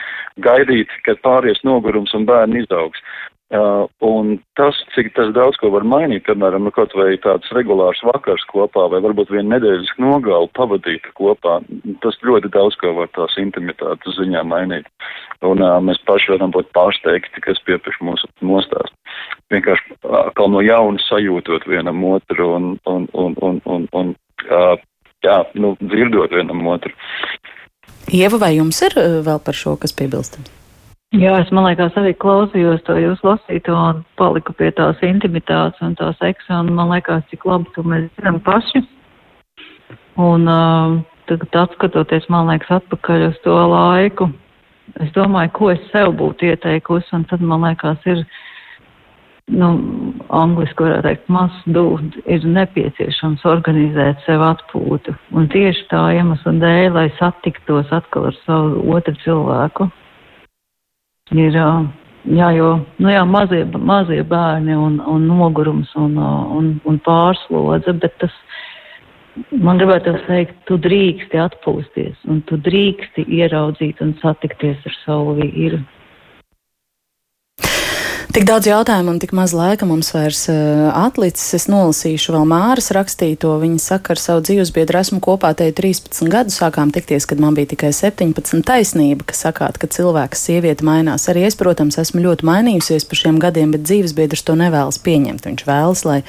[0.43, 2.99] gaidīt, kad pāries nogurums un bērni izaugs.
[3.51, 7.99] Uh, un tas, cik tas daudz ko var mainīt, piemēram, nu, kaut vai tāds regulārs
[8.07, 11.57] vakars kopā, vai varbūt vienu nedēļas nogalu pavadīt kopā,
[12.05, 14.87] tas ļoti daudz ko var tās intimitātes ziņā mainīt.
[15.43, 18.95] Un uh, mēs paši varam būt pārsteigti, kas piepieš mūsu nostāst.
[19.51, 24.15] Vienkārši uh, kā no jauna sajūtot vienam otru un, un, un, un, un, un
[24.47, 24.79] uh,
[25.27, 26.95] jā, nu, dzirdot vienam otru.
[28.15, 30.60] Ieva, vai jums ir uh, vēl par šo, kas piebilstams?
[31.11, 35.97] Jā, es man liekas arī klausījos to jūs lasīto un paliku pie tās intimitātes un
[35.99, 38.85] tā seksa, un man liekas, cik labi to mēs zinām paši.
[40.23, 40.95] Un uh,
[41.27, 44.31] tagad atskatoties, man liekas, atpakaļ uz to laiku,
[45.03, 48.23] es domāju, ko es sev būtu ieteikusi, un tad man liekas, ir,
[49.51, 49.75] nu,
[50.31, 51.89] angliski varētu teikt, must do,
[52.31, 55.19] ir nepieciešams organizēt sev atpūtu.
[55.35, 59.91] Un tieši tā iemesla dēļ, lai satiktos atkal ar savu otru cilvēku
[61.39, 61.57] ir,
[62.37, 68.16] jā, jo, nu jā, mazie, mazie bērni un, un nogurums un, un, un pārslodze, bet
[68.22, 68.35] tas,
[69.53, 75.81] man gribētu teikt, tu drīksti atpūsties un tu drīksti ieraudzīt un satikties ar savu vīru.
[78.31, 81.49] Tik daudz jautājumu un tik maz laika mums vairs uh, atlicis.
[81.57, 83.57] Es nolasīšu vēl Māras rakstīto.
[83.59, 86.61] Viņa saka, ar savu dzīvesbiedru esmu kopā te 13 gadus.
[86.61, 88.61] Sākām tikties, kad man bija tikai 17.
[88.68, 91.24] Taisnība, ka sakāt, ka cilvēks sieviete mainās.
[91.33, 95.51] Arī es, protams, esmu ļoti mainījusies par šiem gadiem, bet dzīvesbiedrs to nevēlas pieņemt.
[95.51, 96.20] Viņš vēlas, lai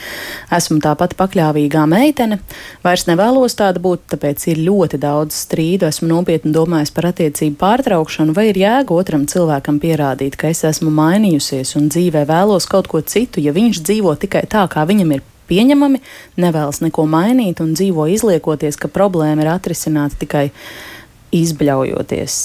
[0.57, 2.39] esmu tāpat pakļāvīgā meitene.
[2.81, 5.91] Vairs nevēlos tāda būt, tāpēc ir ļoti daudz strīdu.
[5.93, 10.89] Esmu nopietni domājis par attiecību pārtraukšanu, vai ir jēga otram cilvēkam pierādīt, ka es esmu
[10.97, 15.27] mainījusies un dzīvē vēlos kaut ko citu, ja viņš dzīvo tikai tā, kā viņam ir
[15.51, 16.01] pieņemami,
[16.39, 20.49] nevēlas neko mainīt un dzīvo izliekoties, ka problēma ir atrisināta tikai
[21.35, 22.37] izbļaujoties.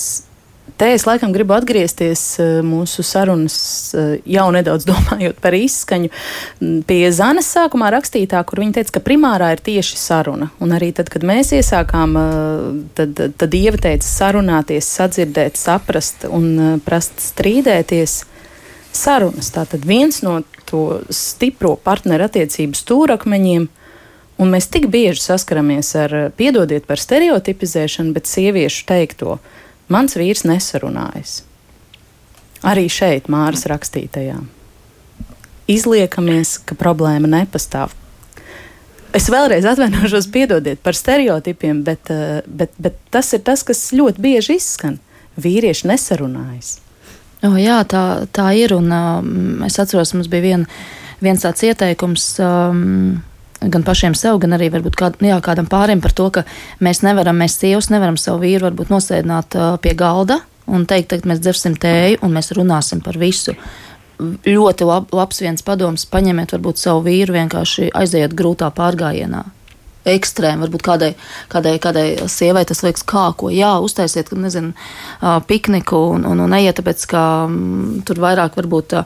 [0.76, 3.56] Te es laikam gribu atgriezties eh, mūsu sarunas,
[3.96, 6.10] eh, jau nedaudz domājot par izskaņu,
[6.88, 10.50] pie Zanes sākumā rakstītā, kur viņa teica, ka primārā ir tieši saruna.
[10.60, 12.68] Un arī tad, kad mēs iesākām, eh,
[12.98, 18.24] tad, tad Ieva teica sarunāties, sadzirdēt, saprast un prast strīdēties
[18.96, 19.50] sarunas.
[19.54, 23.68] Tātad viens no to stipro partneru attiecību stūrakmeņiem.
[24.36, 29.38] Un mēs tik bieži saskaramies ar, piedodiet par stereotipizēšanu, bet sieviešu teikto,
[29.88, 31.38] mans vīrs nesarunājas.
[32.66, 34.36] Arī šeit Māras rakstītajā.
[35.72, 37.94] Izliekamies, ka problēma nepastāv.
[39.16, 44.20] Es vēlreiz atvainošos, piedodiet par stereotipiem, bet, eh, bet, bet tas ir tas, kas ļoti
[44.20, 44.98] bieži izskan.
[45.40, 46.80] Vīrieši nesarunājas.
[47.46, 48.02] O, jā, tā,
[48.34, 48.74] tā ir.
[48.76, 50.66] Un, um, es atceros, mums bija vien,
[51.24, 52.28] viens tāds ieteikums.
[52.42, 53.22] Um,
[53.56, 56.44] gan pašiem sev, gan arī kād, jā, kādam pārim par to, ka
[56.84, 61.30] mēs nevaram, mēs sievas nevaram savu vīru varbūt nosēdināt uh, pie galda un teikt, ka
[61.30, 63.56] mēs dzersim tēju un mēs runāsim par visu.
[64.20, 69.44] Ļoti lab, labs viens padoms, paņemiet varbūt savu vīru, vienkārši aiziet grūtā pārgājienā
[70.06, 70.62] ekstrēmi.
[70.64, 71.12] Varbūt kādai,
[71.52, 74.72] kādai, kādai sievai tas liekas, kā ko jā, uztaisiet, nezinu,
[75.48, 78.96] pikniku un, un, un ejiet, tāpēc ka m, tur vairāk varbūt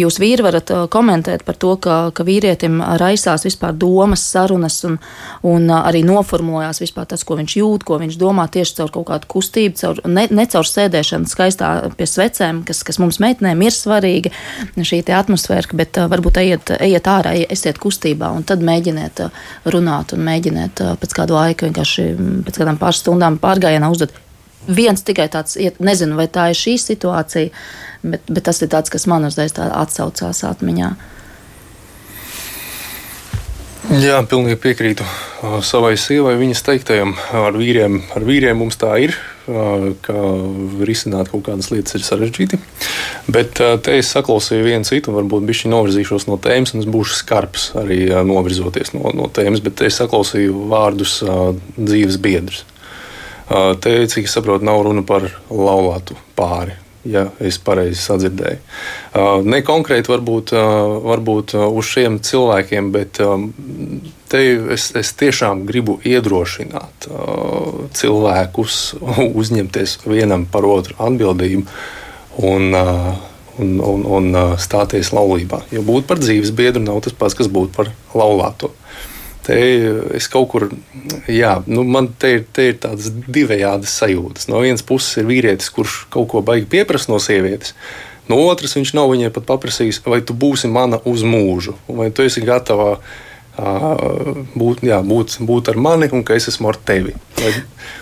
[0.00, 4.98] jūs vīri varat komentēt par to, ka, ka vīrietim raisās vispār domas, sarunas un,
[5.46, 9.30] un arī noformulējās vispār tas, ko viņš jūt, ko viņš domā tieši caur kaut kādu
[9.34, 14.34] kustību, caur, ne, ne caur sēdēšanu skaistā pie svecēm, kas, kas mums meitenēm ir svarīga,
[14.76, 19.22] šī atmosfēra, bet varbūt ejiet, ejiet ārā, esiet kustībā un tad mēģiniet
[19.72, 22.06] runāt un mēģiniet mēģiniet pēc kāda laika vienkārši
[22.46, 24.12] pēc kādām pāris stundām pārgājienā uzdot.
[24.68, 27.50] Viens tikai tāds, nezinu, vai tā ir šī situācija,
[28.02, 30.90] bet, bet tas ir tāds, kas man uzreiz atsaucās atmiņā.
[33.88, 35.04] Jā, pilnīgi piekrītu
[35.64, 37.14] savai sievai, viņas teiktajam.
[37.32, 39.14] Ar vīriem, ar vīriem mums tā ir,
[40.04, 40.16] ka
[40.86, 42.58] risināt kaut kādas lietas ir sarežģīti.
[43.32, 47.70] Bet te es saklausīju vienu citu, varbūt bišķi novirzīšos no tēmas, un es būšu skarbs
[47.80, 51.16] arī novirzoties no, no tēmas, bet es saklausīju vārdus
[51.80, 52.66] dzīves biedrs.
[53.48, 56.76] Te, cik es saprotu, nav runa par laulātu pāri
[57.08, 58.58] ja es pareizi sadzirdēju.
[59.14, 63.48] Uh, ne konkrēti varbūt, uh, varbūt uh, uz šiem cilvēkiem, bet um,
[64.30, 64.42] te
[64.74, 67.08] es, es tiešām gribu iedrošināt
[67.96, 68.76] cilvēkus
[69.42, 71.64] uzņemties vienam par otru atbildību
[72.46, 74.30] un, un, un, un
[74.60, 75.64] stāties laulībā.
[75.74, 78.70] Jo būt par dzīves biedru nav tas pats, kas būt par laulāto.
[79.50, 79.62] Te
[80.14, 80.68] es kaut kur,
[81.26, 84.46] jā, nu man te ir, te ir tādas divējādas sajūtas.
[84.50, 87.74] No vienas puses ir vīrietis, kurš kaut ko baigi pieprasa no sievietes,
[88.30, 92.22] no otras viņš nav viņai pat paprasījis, vai tu būsi mana uz mūžu, vai tu
[92.22, 93.00] esi gatava
[93.60, 97.14] būt, jā, būt, būt ar mani un ka es esmu ar tevi.
[97.40, 97.50] Vai,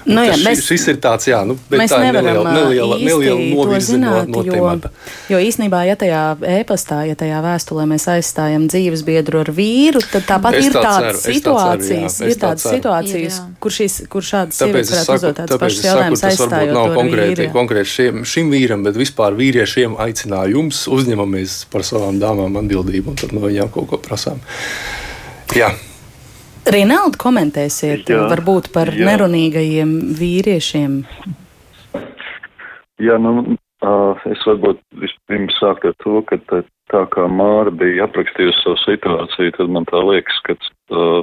[0.08, 3.94] nu, jā, mēs, šis ir tāds, jā, nu, mēs tā nevaram neliela, neliela, neliela novirzi
[3.94, 4.90] zināt, no, no jo, temata.
[5.30, 6.22] Jo īsnībā, ja tajā
[6.58, 10.84] ēpastā, ja tajā vēstulē mēs aizstājam dzīves biedru ar vīru, tad tāpat Es ir tā
[10.86, 15.68] tādas situācijas, ir tā tādas situācijas, kur, šīs, kur šādas Tāpēc sievietes es varētu saku,
[15.68, 20.86] uzdot jautājumus, tas varbūt aizstājot nav konkrēti, konkrēti šiem, šim vīram, bet vispār vīriešiem aicinājums
[20.98, 24.42] uzņemamies par savām dāmām atbildību un tad no viņām kaut ko prasām.
[25.58, 25.68] Jā.
[26.68, 29.06] Rinaldi, komentēsiet Jā, varbūt par jā.
[29.08, 30.98] nerunīgajiem vīriešiem.
[33.02, 33.56] Jā, nu,
[34.28, 36.60] es varbūt vispirms sāktu ar to, ka tā,
[36.92, 41.22] tā kā Māra bija aprakstījusi savu situāciju, tad man tā liekas, ka uh,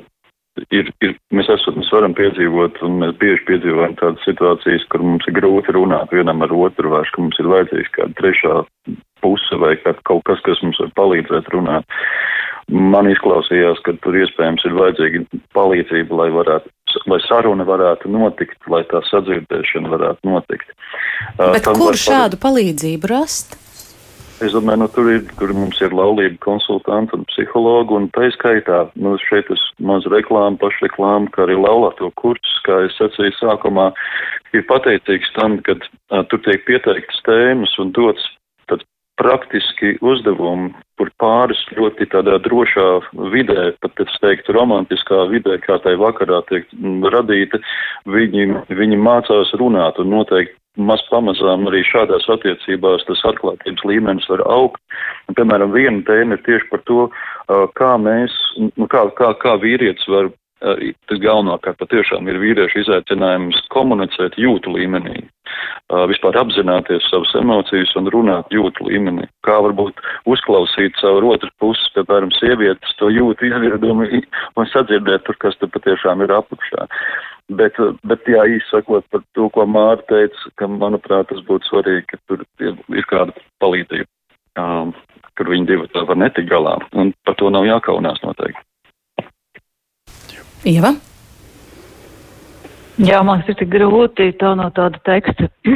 [0.73, 5.27] ir, ir, mēs, esam, mēs varam piedzīvot, un mēs bieži piedzīvojam tādas situācijas, kur mums
[5.29, 8.55] ir grūti runāt vienam ar otru, vai ka mums ir vajadzīgs kāda trešā
[9.23, 11.99] puse vai kā, kaut kas, kas mums var palīdzēt runāt.
[12.71, 16.71] Man izklausījās, ka tur iespējams ir vajadzīga palīdzība, lai varētu,
[17.11, 20.73] lai saruna varētu notikt, lai tā sadzirdēšana varētu notikt.
[21.37, 23.59] Bet tam kur šādu palīdzību rast?
[24.43, 28.81] Es domāju, nu, tur, ir, tur mums ir laulība konsultanti un psihologi, un tā skaitā,
[28.99, 33.91] nu, šeit es maz reklāmu, pašreklāmu, kā arī laulāto kursus, kā es sacīju sākumā,
[34.57, 35.77] ir pateicīgs tam, ka
[36.27, 38.27] tur tiek pieteiktas tēmas un dots
[39.21, 42.87] praktiski uzdevumi, kur pāris ļoti tādā drošā
[43.33, 47.59] vidē, pat es teiktu romantiskā vidē, kā tai vakarā tiek mm, radīta,
[48.11, 54.43] viņi, viņi mācās runāt un noteikti maz pamazām arī šādās attiecībās tas atklātības līmenis var
[54.51, 54.81] augt.
[55.29, 57.05] Un, piemēram, viena tēma ir tieši par to,
[57.79, 58.35] kā mēs,
[58.75, 65.25] nu, kā, kā, kā vīrietis var tas galvenokārt patiešām ir vīriešu izaicinājums komunicēt jūtu līmenī,
[66.09, 69.27] vispār apzināties savas emocijas un runāt jūtu līmenī.
[69.45, 69.99] Kā varbūt
[70.31, 74.07] uzklausīt savu otru pusi, piemēram, sievietes to jūtu izvirdumu
[74.57, 76.87] un sadzirdēt tur, kas tur patiešām ir apakšā.
[77.53, 77.77] Bet,
[78.09, 82.17] bet jā, īsi sakot par to, ko Māra teica, ka, manuprāt, tas būtu svarīgi, ka
[82.25, 84.07] tur ir kāda palīdzība,
[84.57, 84.95] um,
[85.37, 88.65] kur viņi divi tā var netikt galā, un par to nav jākaunās noteikti.
[90.65, 90.95] Ieva?
[93.05, 95.49] Jā, man ir tik grūti tā no tāda teksta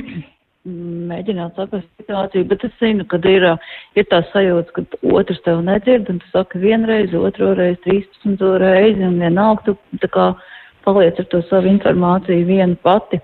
[1.10, 3.46] mēģināt saprast situāciju, bet es zinu, ka ir,
[4.00, 9.04] ir tā sajūta, ka otrs tev nedzird, un tu saki vienreiz, otro reizi, trīspadsmito reizi,
[9.06, 10.26] un vienalga tu tā kā
[10.88, 13.22] paliec ar to savu informāciju viena pati.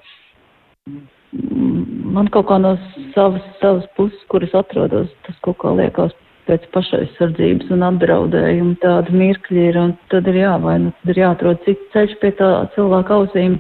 [2.16, 2.78] man kaut kā no
[3.16, 6.14] savas, savas puses, kuras atrodos, tas kaut kā liekas
[6.46, 11.22] pēc pašaizsardzības un apdraudējuma tāda mirkļi ir, un tad ir jā, vai nu tad ir
[11.24, 13.60] jāatrod cits ceļš pie tā cilvēka ausīm,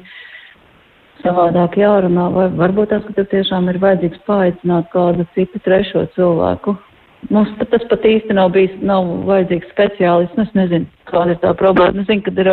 [1.24, 6.76] savādāk jārunā, vai varbūt tas, ka tev tiešām ir vajadzīgs paaicināt kādu citu trešo cilvēku.
[7.34, 11.56] Mums tas pat īsti nav bijis, nav vajadzīgs speciālists, nu es nezinu, kāda ir tā
[11.58, 12.04] problēma.
[12.04, 12.52] Es zinu, ka ir,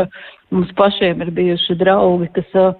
[0.54, 2.72] mums pašiem ir bijuši draugi, kas uh,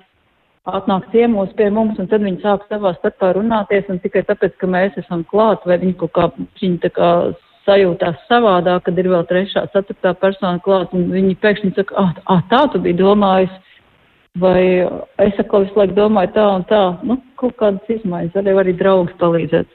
[0.71, 4.69] atnāk ciemos pie mums, un tad viņi sāk savā starpā runāties, un tikai tāpēc, ka
[4.71, 6.29] mēs esam klāt, vai viņi kaut kā,
[6.61, 7.09] viņi tā kā
[7.67, 12.45] sajūtās savādāk, kad ir vēl trešā, ceturtā persona klāt, un viņi pēkšņi saka, ah, ah
[12.51, 13.55] tā tu biji domājis,
[14.43, 14.63] vai
[15.23, 19.19] es atkal visu laiku domāju tā un tā, nu, kaut kādas izmaiņas, arī arī draugs
[19.19, 19.75] palīdzēt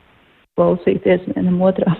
[0.56, 1.96] klausīties vienam otrā.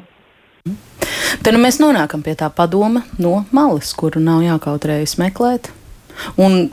[1.44, 5.68] Te nu mēs nonākam pie tā padoma no malas, kuru nav jākautrējas meklēt.
[6.40, 6.72] Un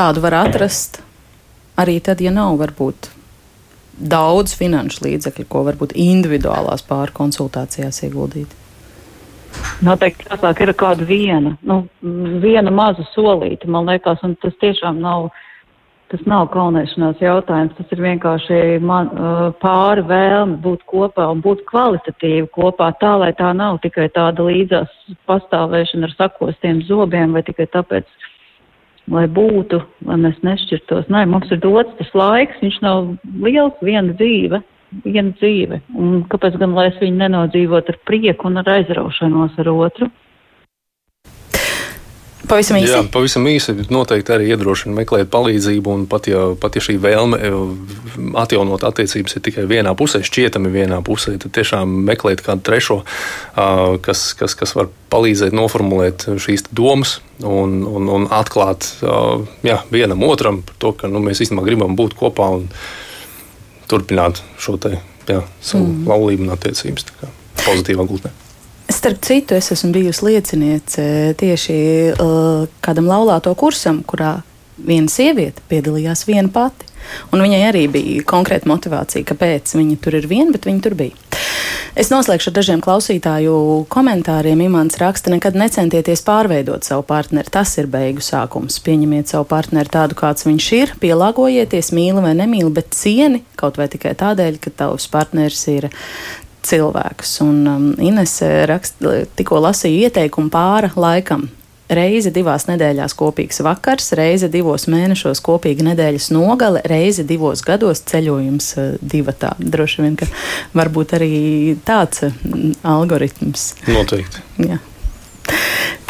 [0.00, 1.02] tādu var atrast
[1.80, 3.10] arī tad, ja nav varbūt
[4.00, 8.56] daudz finanšu līdzekļu, ko varbūt individuālās pārkonsultācijās ieguldīt.
[9.84, 11.82] Noteikti tālāk ir kāda viena, nu,
[12.40, 15.28] viena maza solīta, man liekas, un tas tiešām nav,
[16.12, 19.10] tas nav kaunēšanās jautājums, tas ir vienkārši man,
[19.60, 24.96] pāri vēlme būt kopā un būt kvalitatīvi kopā, tā lai tā nav tikai tāda līdzās
[25.28, 28.08] pastāvēšana ar sakostiem zobiem vai tikai tāpēc,
[29.08, 31.08] lai būtu, lai mēs nešķirtos.
[31.12, 34.60] Nē, mums ir dots tas laiks, viņš nav liels, viena dzīve,
[35.04, 35.80] viena dzīve.
[35.96, 40.10] Un kāpēc gan lai es viņu nenodzīvot ar prieku un ar aizraušanos ar otru?
[42.50, 42.90] Pavisam īsi.
[42.90, 43.74] Jā, pavisam īsi.
[43.94, 45.94] Noteikti arī iedrošina meklēt palīdzību.
[46.10, 47.58] Pat ja, pat ja šī vēlme eh,
[48.42, 52.98] atjaunot attiecības ir tikai vienā pusē, šķietami vienā pusē, tad tiešām meklēt kādu trešo,
[54.04, 58.88] kas, kas, kas var palīdzēt noformulēt šīs domas un, un, un atklāt
[59.66, 62.68] jā, vienam otram par to, ka nu, mēs īstenībā gribam būt kopā un
[63.90, 64.96] turpināt šo te,
[65.30, 66.06] jā, savu mm.
[66.10, 67.10] laulību un attiecības
[67.64, 68.34] pozitīvā gultnē.
[69.00, 71.02] Starp citu, es esmu bijusi lieciniece
[71.40, 71.74] tieši
[72.12, 74.42] uh, kādam laulāto kursam, kurā
[74.76, 76.84] viena sieviete piedalījās viena pati.
[77.32, 81.16] Un viņai arī bija konkrēta motivācija, kāpēc viņa tur ir viena, bet viņa tur bija.
[81.96, 83.54] Es noslēgšu ar dažiem klausītāju
[83.88, 84.60] komentāriem.
[84.66, 87.48] Imants raksta, nekad necentieties pārveidot savu partneri.
[87.56, 88.76] Tas ir beigu sākums.
[88.84, 93.88] Pieņemiet savu partneri tādu, kāds viņš ir, pielāgojieties, mīli vai nemīli, bet cieni kaut vai
[93.88, 95.88] tikai tādēļ, ka tavs partneris ir
[96.66, 97.38] cilvēkus.
[97.44, 98.36] Un um, Ines
[98.70, 101.48] raksta, tikko lasīju ieteikumu pāra laikam.
[101.90, 108.68] Reize divās nedēļās kopīgs vakars, reize divos mēnešos kopīga nedēļas nogale, reize divos gados ceļojums
[108.78, 109.56] uh, divatā.
[109.58, 110.30] Droši vien, ka
[110.78, 111.32] varbūt arī
[111.86, 113.72] tāds mm, algoritms.
[113.90, 114.46] Noteikti.
[114.70, 114.78] Jā.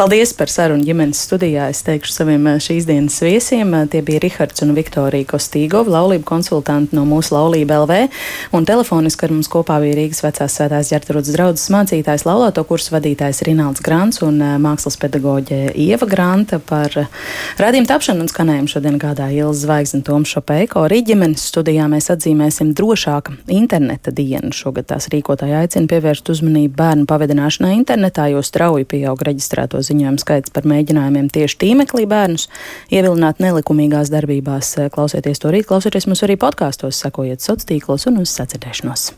[0.00, 1.66] Paldies par sarunu ģimenes studijā.
[1.68, 3.68] Es teikšu saviem eh, šīs dienas viesiem.
[3.76, 7.98] Eh, tie bija Rihards un Viktorija Kostīgova, laulību konsultanti no mūsu laulība LV.
[8.56, 13.42] Un telefoniski ar mums kopā bija Rīgas vecās svētās ģērtarodas draudzes mācītājs, laulāto kursu vadītājs
[13.44, 16.96] Rināls Grants un eh, mākslas pedagoģe Ieva Granta par
[17.60, 20.86] radījumu tapšanu un skanējumu šodien gādāja Ilza Zvaigzne Toms Šopeiko.
[20.88, 24.54] Arī ģimenes studijā mēs atzīmēsim drošāka interneta dienu.
[24.56, 30.52] Šogad tās rīkotāji aicina pievērst uzmanību bērnu pavadināšanai internetā, jo strauji pieaug reģistrēto ziņojumu skaits
[30.54, 32.50] par mēģinājumiem tieši tīmeklī bērnus
[32.92, 34.76] ievilināt nelikumīgās darbībās.
[34.92, 39.10] Klausieties to rīt, klausieties mums arī podkāstos, sekojiet sociālos tīklos un uz sacirdēšanos.